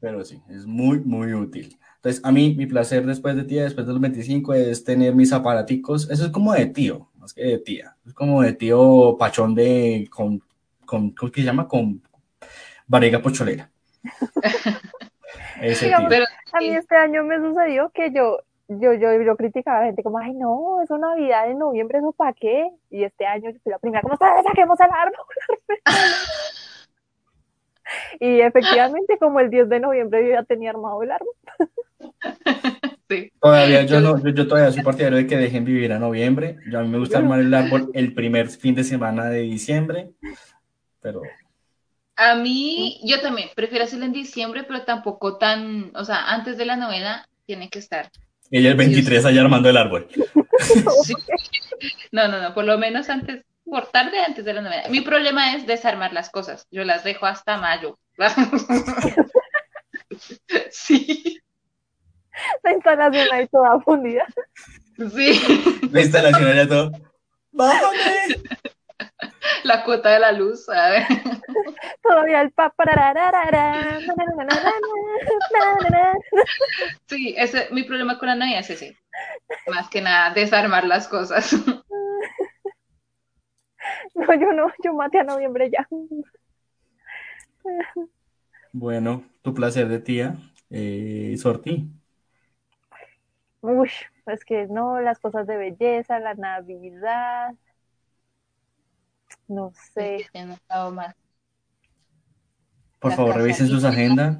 [0.00, 1.76] pero sí, es muy, muy útil.
[1.96, 5.32] Entonces, a mí, mi placer después de tía, después de los 25, es tener mis
[5.32, 6.08] aparaticos.
[6.10, 7.94] Eso es como de tío, más que de tía.
[8.06, 10.40] Es como de tío pachón de, con,
[10.86, 11.68] con, ¿cómo que se llama?
[11.68, 12.02] Con
[12.86, 13.70] barriga pocholera.
[15.60, 16.18] Ese Digamos, tío.
[16.18, 19.86] Pero A mí este año me sucedió que yo, yo, yo, yo criticaba a la
[19.86, 22.70] gente como, ay no, eso Navidad en noviembre, ¿eso para qué?
[22.90, 24.44] Y este año yo fui la primera, como, "¿Sabes?
[24.44, 25.26] saquemos el árbol.
[28.20, 31.34] Y efectivamente, como el 10 de noviembre yo ya tenía armado el árbol.
[33.40, 36.56] Todavía yo no, yo, yo todavía soy partidario de que dejen vivir a noviembre.
[36.70, 40.10] Yo, a mí me gusta armar el árbol el primer fin de semana de diciembre,
[41.00, 41.22] pero
[42.20, 46.64] a mí, yo también prefiero hacerlo en diciembre, pero tampoco tan, o sea, antes de
[46.64, 48.10] la novena tiene que estar.
[48.50, 50.08] ella el 23 allá armando el árbol.
[51.04, 51.14] Sí.
[52.10, 54.88] No, no, no, por lo menos antes, por tarde antes de la novena.
[54.90, 56.66] Mi problema es desarmar las cosas.
[56.72, 57.96] Yo las dejo hasta mayo.
[60.70, 61.38] Sí,
[62.62, 64.26] La instalación ahí toda fundida.
[64.96, 66.92] sí, La instalación allá todo.
[67.52, 68.42] ¡Bájame!
[69.64, 70.68] la cuota de la luz.
[70.68, 71.06] A ver.
[72.02, 72.72] Todavía el pa
[77.06, 78.96] Sí, ese, mi problema con la Navidad es ese.
[79.66, 81.54] Más que nada, desarmar las cosas.
[84.14, 85.86] No, yo no, yo maté a noviembre ya.
[88.72, 90.36] Bueno, tu placer de tía,
[90.70, 91.88] eh, Sorti.
[93.60, 93.90] Uy,
[94.26, 97.54] es que no, las cosas de belleza, la Navidad.
[99.48, 100.26] No sé.
[100.34, 100.56] No.
[102.98, 104.38] Por La favor, revisen sus agendas.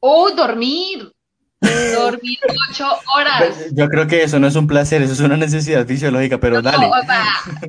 [0.00, 1.12] ¡Oh, dormir!
[1.60, 2.38] Dormir
[2.70, 3.72] ocho horas.
[3.72, 6.62] Yo creo que eso no es un placer, eso es una necesidad fisiológica, pero No,
[6.62, 6.90] dale.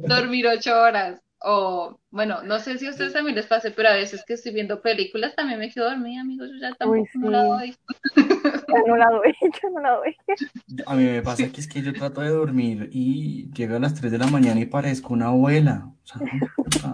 [0.08, 1.20] dormir ocho horas.
[1.46, 4.54] O, bueno, no sé si a ustedes también les pase, pero a veces que estoy
[4.54, 6.50] viendo películas también me quedo dormida, amigos.
[6.54, 7.48] Yo ya tampoco Uy, no la sí.
[7.50, 7.76] doy.
[8.70, 10.16] Ya no la doy, ya no la doy.
[10.86, 13.94] A mí me pasa que es que yo trato de dormir y llego a las
[13.94, 15.92] 3 de la mañana y parezco una abuela.
[16.04, 16.22] O sea,
[16.56, 16.94] puta.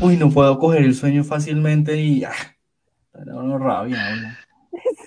[0.00, 2.32] uy, no puedo coger el sueño fácilmente y ah,
[3.14, 3.98] me da una rabia.
[4.12, 4.36] hola.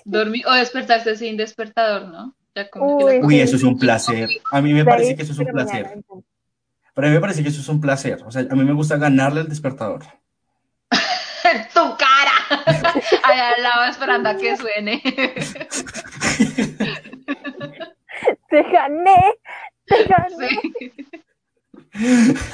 [0.05, 2.35] Dormir o despertarse sin despertador, ¿no?
[2.55, 4.29] Ya como que Uy, las Uy, cosas- eso es un placer.
[4.51, 5.83] A mí me parece que eso es un la placer.
[5.85, 6.01] mañana.
[6.99, 8.21] Pero a mí me parece que eso es un placer.
[8.25, 10.03] O sea, a mí me gusta ganarle al despertador.
[11.73, 12.33] ¡Tu cara!
[13.23, 15.01] Allá al lado esperando a que suene.
[18.49, 19.35] Te gané,
[19.85, 20.49] te gané.
[20.49, 20.91] Sí.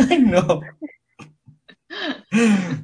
[0.10, 0.62] Ay, no.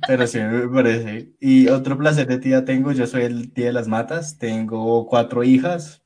[0.07, 1.30] Pero sí, me parece.
[1.39, 5.43] Y otro placer de tía tengo, yo soy el tía de las matas, tengo cuatro
[5.43, 6.01] hijas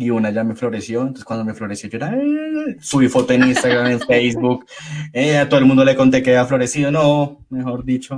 [0.00, 3.48] y una ya me floreció, entonces cuando me floreció yo era, "Eh", subí foto en
[3.48, 4.64] Instagram, en Facebook,
[5.12, 8.16] eh, a todo el mundo le conté que había florecido, no, mejor dicho.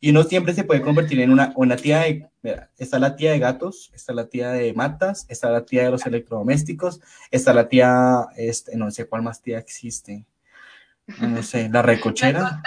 [0.00, 3.32] Y uno siempre se puede convertir en una, una tía de, mira, está la tía
[3.32, 7.00] de gatos, está la tía de matas, está la tía de los electrodomésticos,
[7.30, 10.26] está la tía, este, no sé cuál más tía existe.
[11.20, 12.62] No sé, la recochera.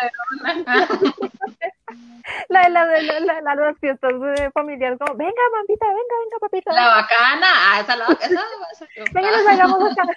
[2.50, 6.16] La de la, la, la, la, la- las fiestas de familiares, como, venga, mamita, venga,
[6.24, 6.74] venga, papita.
[6.74, 7.48] La bacana.
[7.52, 10.04] Ah, esa la esa- Venga, nos bailamos acá.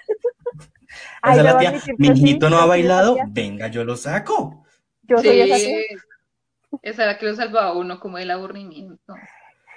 [1.23, 4.65] Ahí Esa es la tía, mi sí, hijito no ha bailado, venga, yo lo saco.
[5.03, 5.67] Yo soy esa Sí.
[5.67, 5.99] tía.
[6.83, 9.15] Esa era que lo salvaba a uno como del aburrimiento.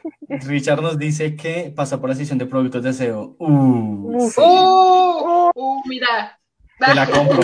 [0.30, 3.36] Richard nos dice que pasa por la sesión de productos de aseo.
[3.40, 5.52] Uh, sí, ¡Uh!
[5.56, 5.82] ¡Uh!
[5.88, 6.40] Mira.
[6.80, 7.40] te la compro.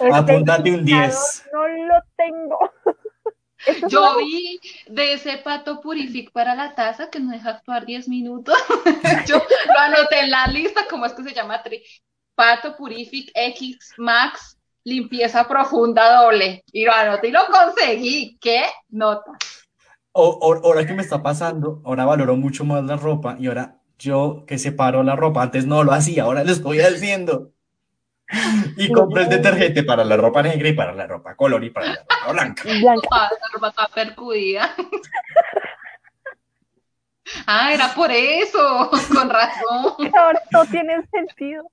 [0.00, 1.44] Este Apúntate un picado 10.
[1.52, 2.58] No lo tengo.
[3.88, 8.54] Yo vi de ese pato Purific para la taza que no deja actuar 10 minutos.
[9.26, 11.62] Yo lo anoté en la lista, ¿cómo es que se llama?
[11.62, 11.82] Tri-
[12.34, 16.64] Pato Purific X Max limpieza profunda doble.
[16.72, 18.36] Y lo anoté y lo conseguí.
[18.40, 19.32] ¿Qué nota?
[20.12, 23.78] O- o- ahora que me está pasando, ahora valoro mucho más la ropa y ahora
[23.98, 27.51] yo que separo la ropa, antes no lo hacía, ahora lo estoy haciendo.
[28.76, 31.86] Y compré el detergente para la ropa negra y para la ropa color y para
[31.86, 32.62] la ropa blanca.
[32.80, 33.08] Blanca.
[33.12, 34.74] Ah, La ropa está percudida.
[37.46, 40.10] Ah, era por eso, con razón.
[40.18, 41.64] Ahora no tiene sentido.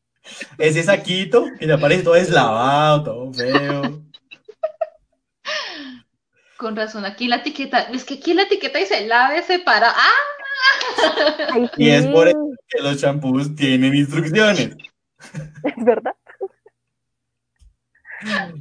[0.57, 4.01] Ese saquito que ya parece todo deslavado, todo feo.
[6.55, 9.91] Con razón, aquí la etiqueta, es que aquí la etiqueta dice lave separa.
[9.93, 11.51] ¡Ah!
[11.53, 14.77] Ay, Y es por eso que los champús tienen instrucciones.
[15.63, 16.13] Es verdad.
[18.25, 18.53] Ay,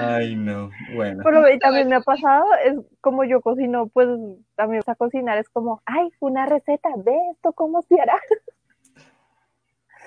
[0.00, 0.70] Ay, no.
[0.94, 1.22] Bueno.
[1.24, 4.08] Pero y también me ha pasado, es como yo cocino, pues
[4.54, 8.16] también a cocinar, es como, ay, una receta, ve esto cómo se hará.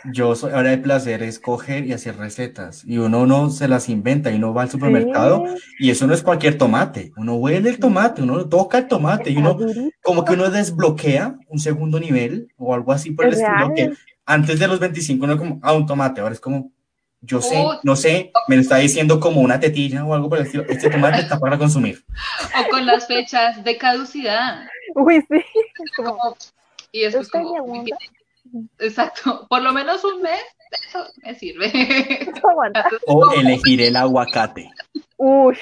[0.06, 2.84] Yo soy, ahora el placer es coger y hacer recetas.
[2.86, 6.14] Y uno no se las inventa y uno va al supermercado Sí, y eso no
[6.16, 7.12] es cualquier tomate.
[7.18, 9.58] Uno huele el tomate, uno toca el tomate y uno
[10.02, 13.92] como que uno desbloquea un segundo nivel o algo así por el Es estilo que
[14.26, 16.72] antes de los 25 uno como, ah, un tomate, ahora es como,
[17.22, 17.78] yo sé, Uy.
[17.84, 20.64] no sé, me lo está diciendo como una tetilla o algo por el estilo.
[20.68, 22.04] Este tomate está para consumir.
[22.66, 24.66] O con las fechas de caducidad.
[24.96, 25.38] Uy, sí.
[25.38, 26.36] Es como, Como-
[26.92, 27.98] y después Usted como, me aguanta.
[28.80, 30.42] exacto, por lo menos un mes,
[30.90, 31.72] eso me sirve.
[33.08, 34.70] O elegir el aguacate.
[35.18, 35.58] Uy,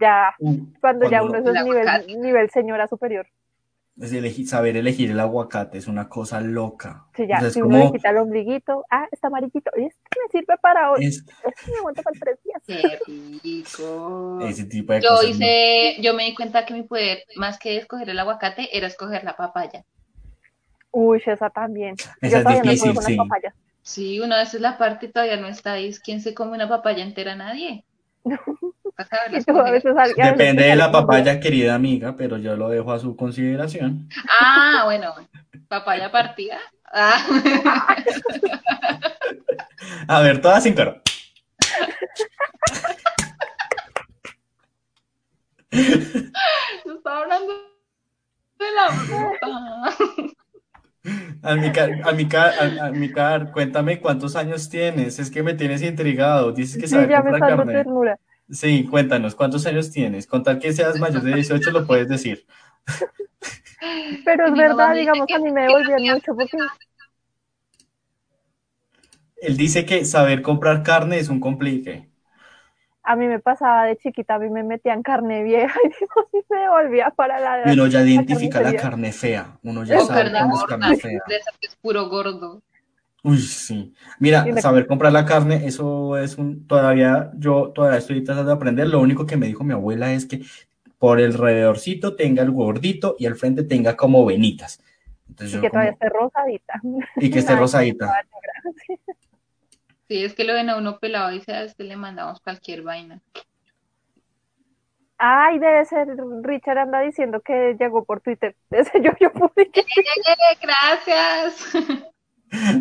[0.00, 2.16] ya, Uh, cuando ya uno no- es El nivel, aguacate.
[2.16, 3.26] nivel señora superior.
[4.00, 7.06] Es elegir, saber elegir el aguacate es una cosa loca.
[7.14, 9.84] Sí, ya, O sea, es si uno le quita el ombliguito, ah, está amarillito, y
[9.84, 12.62] este me sirve para hoy, es este me aguanta para tres días.
[12.66, 14.40] Qué rico.
[14.42, 15.24] ese tipo de Yo cosas.
[15.24, 15.30] ¿no?
[15.30, 19.22] hice, yo me di cuenta que mi poder, más que escoger el aguacate, era escoger
[19.24, 19.84] la papaya.
[20.92, 21.94] Uy, esa también.
[22.20, 23.16] Esa Yo es todavía no puedo difícil, con sí.
[23.16, 23.54] las papayas.
[23.82, 25.94] Sí, una vez es la parte y todavía no está ahí.
[26.02, 27.34] ¿Quién se come una papaya entera?
[27.34, 27.84] Nadie.
[30.16, 34.08] Depende de la papaya, querida amiga, pero yo lo dejo a su consideración.
[34.40, 35.14] Ah, bueno,
[35.68, 36.58] papaya partida.
[36.92, 37.18] Ah.
[40.08, 41.00] A ver, todas sin pero.
[45.70, 47.52] Estaba hablando
[48.58, 49.96] de la fruta.
[51.42, 55.18] Almicar, Almicar, Al- Almicar, cuéntame cuántos años tienes.
[55.18, 56.52] Es que me tienes intrigado.
[56.52, 57.72] Dices que Sí, sabes ya me comprar está carne.
[57.72, 58.18] ternura.
[58.52, 60.26] Sí, cuéntanos, ¿cuántos años tienes?
[60.26, 62.46] Con tal que seas mayor de 18 lo puedes decir.
[64.24, 66.56] Pero es verdad, digamos, que- a mí me devolvían mucho porque
[69.42, 72.08] Él dice que saber comprar carne es un complique.
[73.02, 76.44] a mí me pasaba de chiquita, a mí me metían carne vieja y digo, sí
[76.50, 77.56] me devolvía para la...
[77.64, 79.58] Y uno ya identifica la carne fea.
[79.62, 81.22] Uno ya O sabe es gorda, carne fea.
[81.28, 82.62] de esa que es puro gordo.
[83.22, 83.92] Uy, sí.
[84.18, 88.50] Mira, Y me- saber comprar la carne, eso es un, todavía, yo todavía estoy tratando
[88.50, 88.88] de aprender.
[88.88, 90.40] Lo único que me dijo mi abuela es que
[90.98, 94.82] por el alrededorcito tenga el gordito y al frente tenga como venitas.
[95.28, 96.80] Entonces Y yo que todavía como- esté rosadita.
[97.16, 98.24] y que esté rosadita.
[100.08, 103.20] Sí, es que lo ven a uno pelado y a este le mandamos cualquier vaina.
[105.18, 106.08] Ay, debe ser,
[106.42, 108.56] Richard anda diciendo que llegó por Twitter.
[108.70, 109.80] Ese yo, yo publiqué.
[109.96, 112.06] ¡Eh, gracias!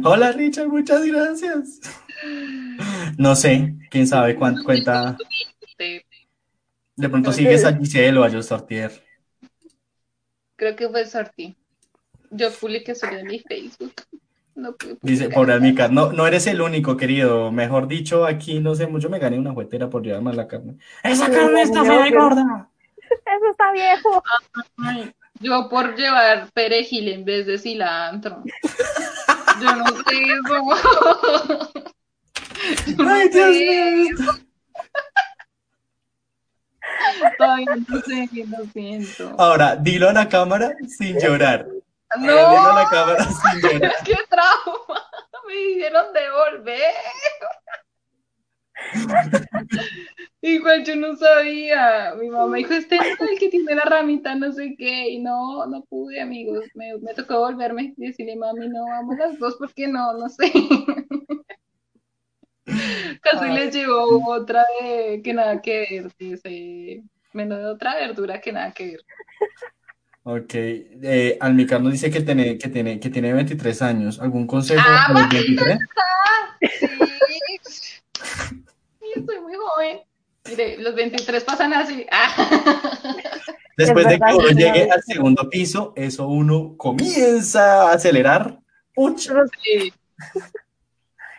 [0.04, 1.80] Hola Richard, muchas gracias.
[3.18, 5.18] No sé, quién sabe cuánto cuenta.
[6.96, 8.92] De pronto sigues a Giselle o a Joe Sortier.
[10.56, 11.56] Creo que fue Sorti.
[12.32, 13.94] Yo publiqué solo en mi Facebook.
[14.56, 17.50] No Dice, pobre amiga, no, no eres el único, querido.
[17.50, 20.76] Mejor dicho, aquí no sé mucho, me gané una juetera por llevar más la carne.
[21.02, 22.70] ¡Esa Sí, carne está fea y yo- gorda!
[23.02, 24.22] Eso está viejo.
[24.78, 28.44] Ay, Yo por llevar perejil en vez de cilantro.
[29.62, 30.56] Yo no sé eso.
[32.98, 34.16] Yo no ¡Ay, Dios mío!
[37.38, 39.36] Todavía no sé, lo siento.
[39.38, 41.68] Ahora, dilo a la cámara sin llorar.
[42.10, 43.94] Ahora, Dilo a No, la cámara sin llorar.
[44.04, 45.10] qué trauma.
[45.48, 46.94] Me hicieron devolver.
[50.42, 52.14] Igual yo no sabía.
[52.20, 55.10] Mi mamá dijo, este es el que tiene la ramita, no sé qué.
[55.10, 56.66] Y no, no pude, amigos.
[56.76, 60.52] Me, me tocó volverme y decirle, mami, no, vamos las dos porque no, no sé.
[63.22, 66.12] Casi le llevó otra de que nada que ver.
[66.18, 67.04] Dice,
[67.34, 69.00] menos de otra verdura que nada que ver.
[70.24, 74.20] Ok, eh, Almicar nos dice que tiene, que, tiene, que tiene 23 años.
[74.20, 75.80] ¿Algún consejo Ah, a los mamita, 23?
[77.64, 78.59] Sí.
[79.16, 80.00] Yo soy muy joven.
[80.50, 82.06] Mire, los 23 pasan así.
[82.12, 82.34] Ah.
[83.78, 88.60] Después Es de que uno llegue al segundo piso, eso uno comienza a acelerar.
[88.94, 89.34] Pucha.
[89.64, 89.94] Sí.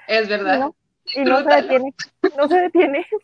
[0.08, 0.58] Es verdad.
[0.60, 0.76] ¿no?
[1.14, 1.94] Y no se detiene,
[2.38, 3.06] no se detiene.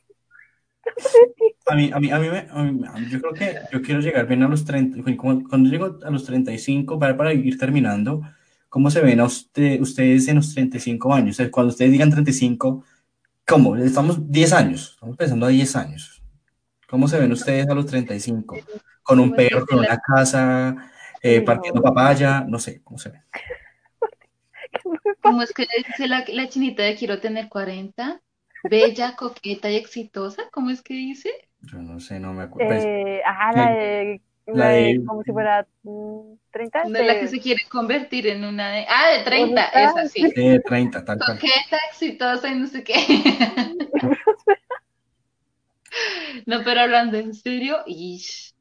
[1.67, 4.27] A mí, a mí, a mí, me- a mí- yo creo que yo quiero llegar
[4.29, 8.23] bien a los 30, cuando, cuando llego a los 35, para, para ir terminando,
[8.69, 11.35] ¿cómo se ven a usted, ustedes en los 35 años?
[11.35, 12.85] O sea, cuando ustedes digan 35,
[13.47, 13.77] ¿cómo?
[13.77, 16.23] Estamos 10 años, estamos pensando a 10 años.
[16.89, 18.57] ¿Cómo se ven ustedes a los 35?
[19.03, 20.77] Con un Pues, perro, con una casa,
[21.23, 23.23] eh, partiendo papaya, no sé, ¿cómo se ven?
[25.21, 28.21] ¿Cómo es que le dice la, la chinita de quiero tener 40?
[28.63, 30.45] Bella, coqueta y exitosa.
[30.53, 31.31] ¿Cómo es que dice?
[31.61, 32.69] Yo no sé, no me acuerdo.
[32.69, 36.85] Pues, Eh, ajá, la de, La de de- como si fuera mm, 30.
[36.85, 38.87] No es la que de- se quiere convertir en una de.
[38.89, 39.83] Ah, de 30, Bonita.
[40.01, 40.33] esa sí.
[40.37, 41.33] eh, 30, tal cual.
[41.39, 42.95] Coqueta, exitosa y no sé qué.
[46.47, 48.55] No, pero hablando en serio, ish.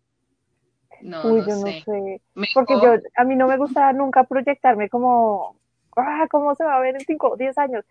[1.01, 1.81] No, Uy, no yo no sé.
[1.85, 2.21] sé.
[2.33, 5.57] Mejor- Porque yo, a mí no me gusta nunca proyectarme como,
[5.97, 7.83] ah, ¿cómo se va a ver en 5 o 10 años?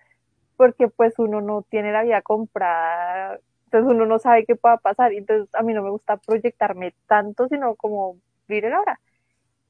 [0.56, 3.38] Porque pues uno no tiene la vida comprada,
[3.74, 5.12] entonces uno no sabe qué pueda pasar.
[5.12, 8.16] y Entonces a mí no me gusta proyectarme tanto, sino como
[8.46, 9.00] vivir el ahora.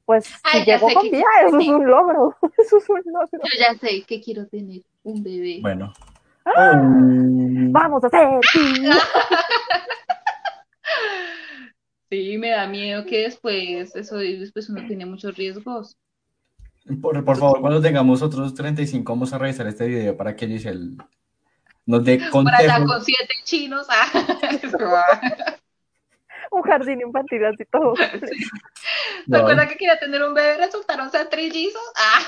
[0.05, 3.29] Pues si Ay, ya llego con vida, eso es un logro, eso es un logro.
[3.33, 5.61] Yo ya sé que quiero tener un bebé.
[5.63, 5.93] Bueno.
[6.45, 6.73] ¡Ah!
[6.77, 7.71] Oh.
[7.71, 8.61] Vamos a hacer, sí.
[12.11, 15.97] Sí, me da miedo que después, eso, después uno tiene muchos riesgos.
[17.03, 20.97] Por, por favor, cuando tengamos otros 35, vamos a revisar este video para que Giselle
[21.87, 22.87] nos dé Por allá consejos.
[22.97, 23.87] con siete chinos.
[23.91, 25.57] ah.
[26.51, 27.95] un jardín infantil así todo.
[27.97, 28.21] ¿Se
[29.27, 29.39] No.
[29.39, 30.57] acuerda que quería tener un bebé?
[30.59, 31.83] Resultaron ser trillizos.
[31.97, 32.21] Ah.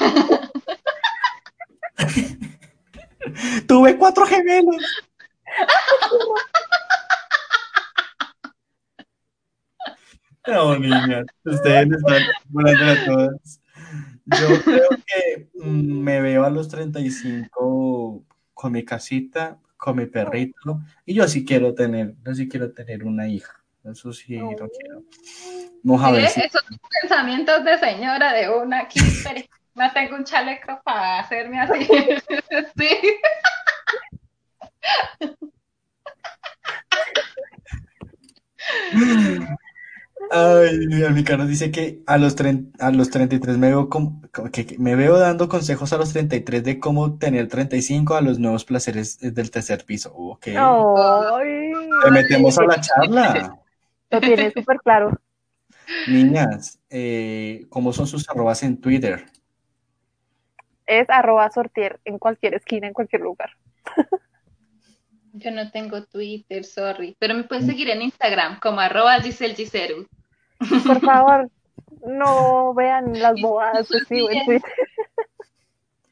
[3.66, 4.76] Tuve cuatro gemelos.
[10.46, 13.60] No, niñas, ustedes están volando a todas.
[14.26, 17.65] Yo creo que mm, me veo a los 35
[18.56, 23.04] con mi casita, con mi perrito, y yo sí quiero tener, yo sí quiero tener
[23.04, 23.62] una hija.
[23.84, 25.02] Eso sí, lo quiero.
[25.82, 26.12] Vamos a ¿Sí?
[26.14, 26.62] ver si Esos
[27.02, 28.98] pensamientos de señora de una aquí.
[29.74, 31.86] No tengo un chaleco para hacerme así.
[32.78, 32.88] Sí.
[40.30, 44.50] Ay, mi nos dice que a los, tren- a los 33 me veo, como, como
[44.50, 48.38] que, que me veo dando consejos a los 33 de cómo tener 35 a los
[48.38, 50.12] nuevos placeres del tercer piso.
[50.14, 51.72] Ok, Ay,
[52.04, 53.58] le metemos a la charla.
[54.10, 55.12] lo tiene súper claro.
[56.08, 59.26] Niñas, eh, ¿cómo son sus arrobas en Twitter?
[60.86, 63.50] Es arroba sortier en cualquier esquina, en cualquier lugar.
[65.32, 67.14] Yo no tengo Twitter, sorry.
[67.18, 70.06] Pero me puedes seguir en Instagram como arroba Giselle Giseru.
[70.58, 71.50] Por favor,
[72.06, 74.72] no vean las bobadas que escribo en Twitter.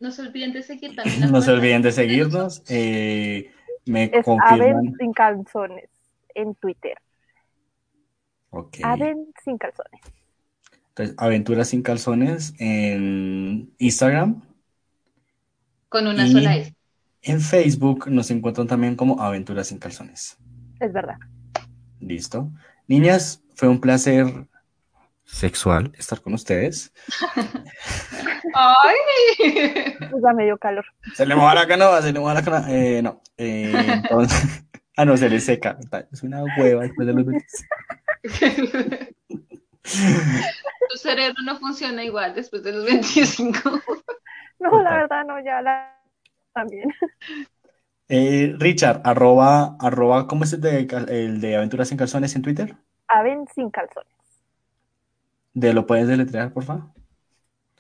[0.01, 1.31] No se olviden de seguir también.
[1.33, 2.63] No se olviden de seguirnos.
[2.69, 3.51] eh,
[3.87, 4.77] me Es confirman.
[4.79, 5.89] Aven sin calzones
[6.35, 6.99] en Twitter.
[8.51, 8.79] Ok.
[8.83, 10.01] Aven sin calzones.
[10.89, 14.43] Entonces, Aventuras sin calzones en Instagram.
[15.89, 16.75] Con una Y- sola S.
[17.23, 20.37] En Facebook nos encuentran también como Aventuras sin calzones.
[20.81, 21.17] Es verdad.
[22.01, 22.51] Listo.
[22.87, 24.27] Niñas, fue un placer
[25.25, 26.93] sexual estar con ustedes.
[28.55, 28.95] ¡Ay!
[30.11, 30.85] Pues ya me dio calor.
[31.15, 32.71] Se le moja la canoa, se le moja la canoa.
[32.71, 33.21] Eh, no.
[33.37, 34.65] Eh, entonces,
[34.97, 35.79] ah, no, se le seca.
[36.13, 37.47] Es una hueva después de los 20.
[39.85, 43.59] Tu cerebro no funciona igual después de los 25.
[44.61, 45.95] No, la verdad no, ya la
[46.55, 46.89] también.
[48.09, 52.75] Eh, Richard, arroba, arroba, ¿cómo es el de, el de Aventuras sin calzones en Twitter?
[53.09, 54.13] Aven sin calzones.
[55.53, 56.85] ¿De lo puedes deletrear, por favor?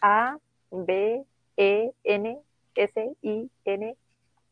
[0.00, 0.38] A
[0.70, 1.24] B
[1.56, 2.38] E N
[2.74, 3.96] S I N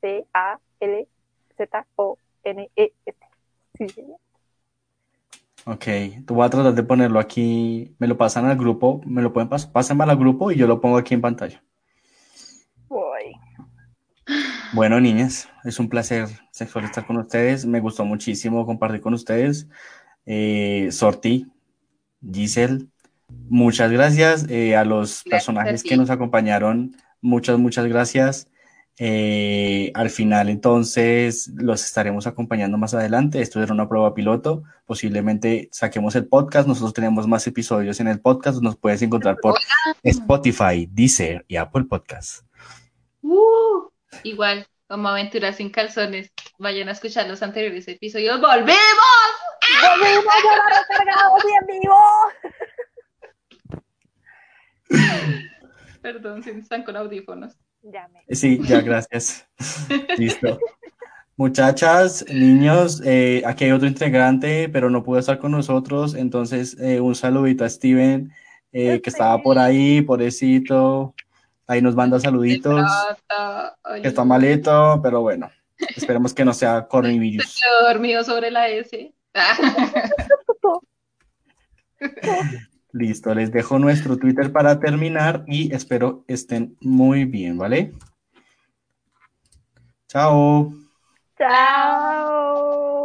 [0.00, 1.08] C A L
[1.56, 3.18] Z O N E S.
[3.78, 4.18] Sí, señor.
[5.64, 5.86] Ok,
[6.26, 7.94] tú voy a tratar de ponerlo aquí.
[7.98, 10.80] Me lo pasan al grupo, me lo pueden pasar, pásenme al grupo y yo lo
[10.80, 11.62] pongo aquí en pantalla.
[12.88, 13.32] Voy.
[14.72, 17.64] Bueno, niñas, es un placer sexual estar con ustedes.
[17.64, 19.68] Me gustó muchísimo compartir con ustedes.
[20.26, 21.46] Eh, Sorti,
[22.32, 22.86] Giselle,
[23.48, 24.46] muchas gracias.
[24.48, 28.48] Eh, a los Gracias a personajes que nos acompañaron, muchas, muchas gracias.
[28.98, 33.40] Eh, al final, entonces, los estaremos acompañando más adelante.
[33.40, 34.64] Esto era una prueba piloto.
[34.84, 36.68] Posiblemente saquemos el podcast.
[36.68, 38.62] Nosotros tenemos más episodios en el podcast.
[38.62, 39.54] Nos puedes encontrar por
[40.02, 42.44] Spotify, Deezer y Apple Podcast.
[43.22, 43.88] Uh,
[44.24, 46.30] igual, como Aventuras sin calzones.
[46.58, 48.40] Vayan a escuchar los anteriores episodios.
[48.40, 49.31] ¡Volvemos!
[49.90, 52.00] ¡Volvimos a recargados y en vivo!
[56.02, 57.56] Perdón si están con audífonos.
[57.82, 58.24] Ya me.
[58.34, 59.46] Sí, ya, gracias.
[60.16, 60.58] Listo.
[61.36, 66.14] Muchachas, niños, eh, aquí hay otro integrante, pero no pudo estar con nosotros.
[66.14, 68.30] Entonces, eh, un saludito a Steven,
[68.72, 71.14] eh, que estaba por ahí, pobrecito.
[71.66, 72.84] Ahí nos manda saluditos.
[74.02, 75.50] Que está malito, pero bueno,
[75.96, 77.60] esperemos que no sea coronavirus.
[77.60, 79.12] Quedó dormido sobre la S.
[82.92, 87.94] Listo, les dejo nuestro Twitter para terminar y espero estén muy bien, ¿vale?
[90.08, 90.74] Chao.
[91.38, 92.98] Chao.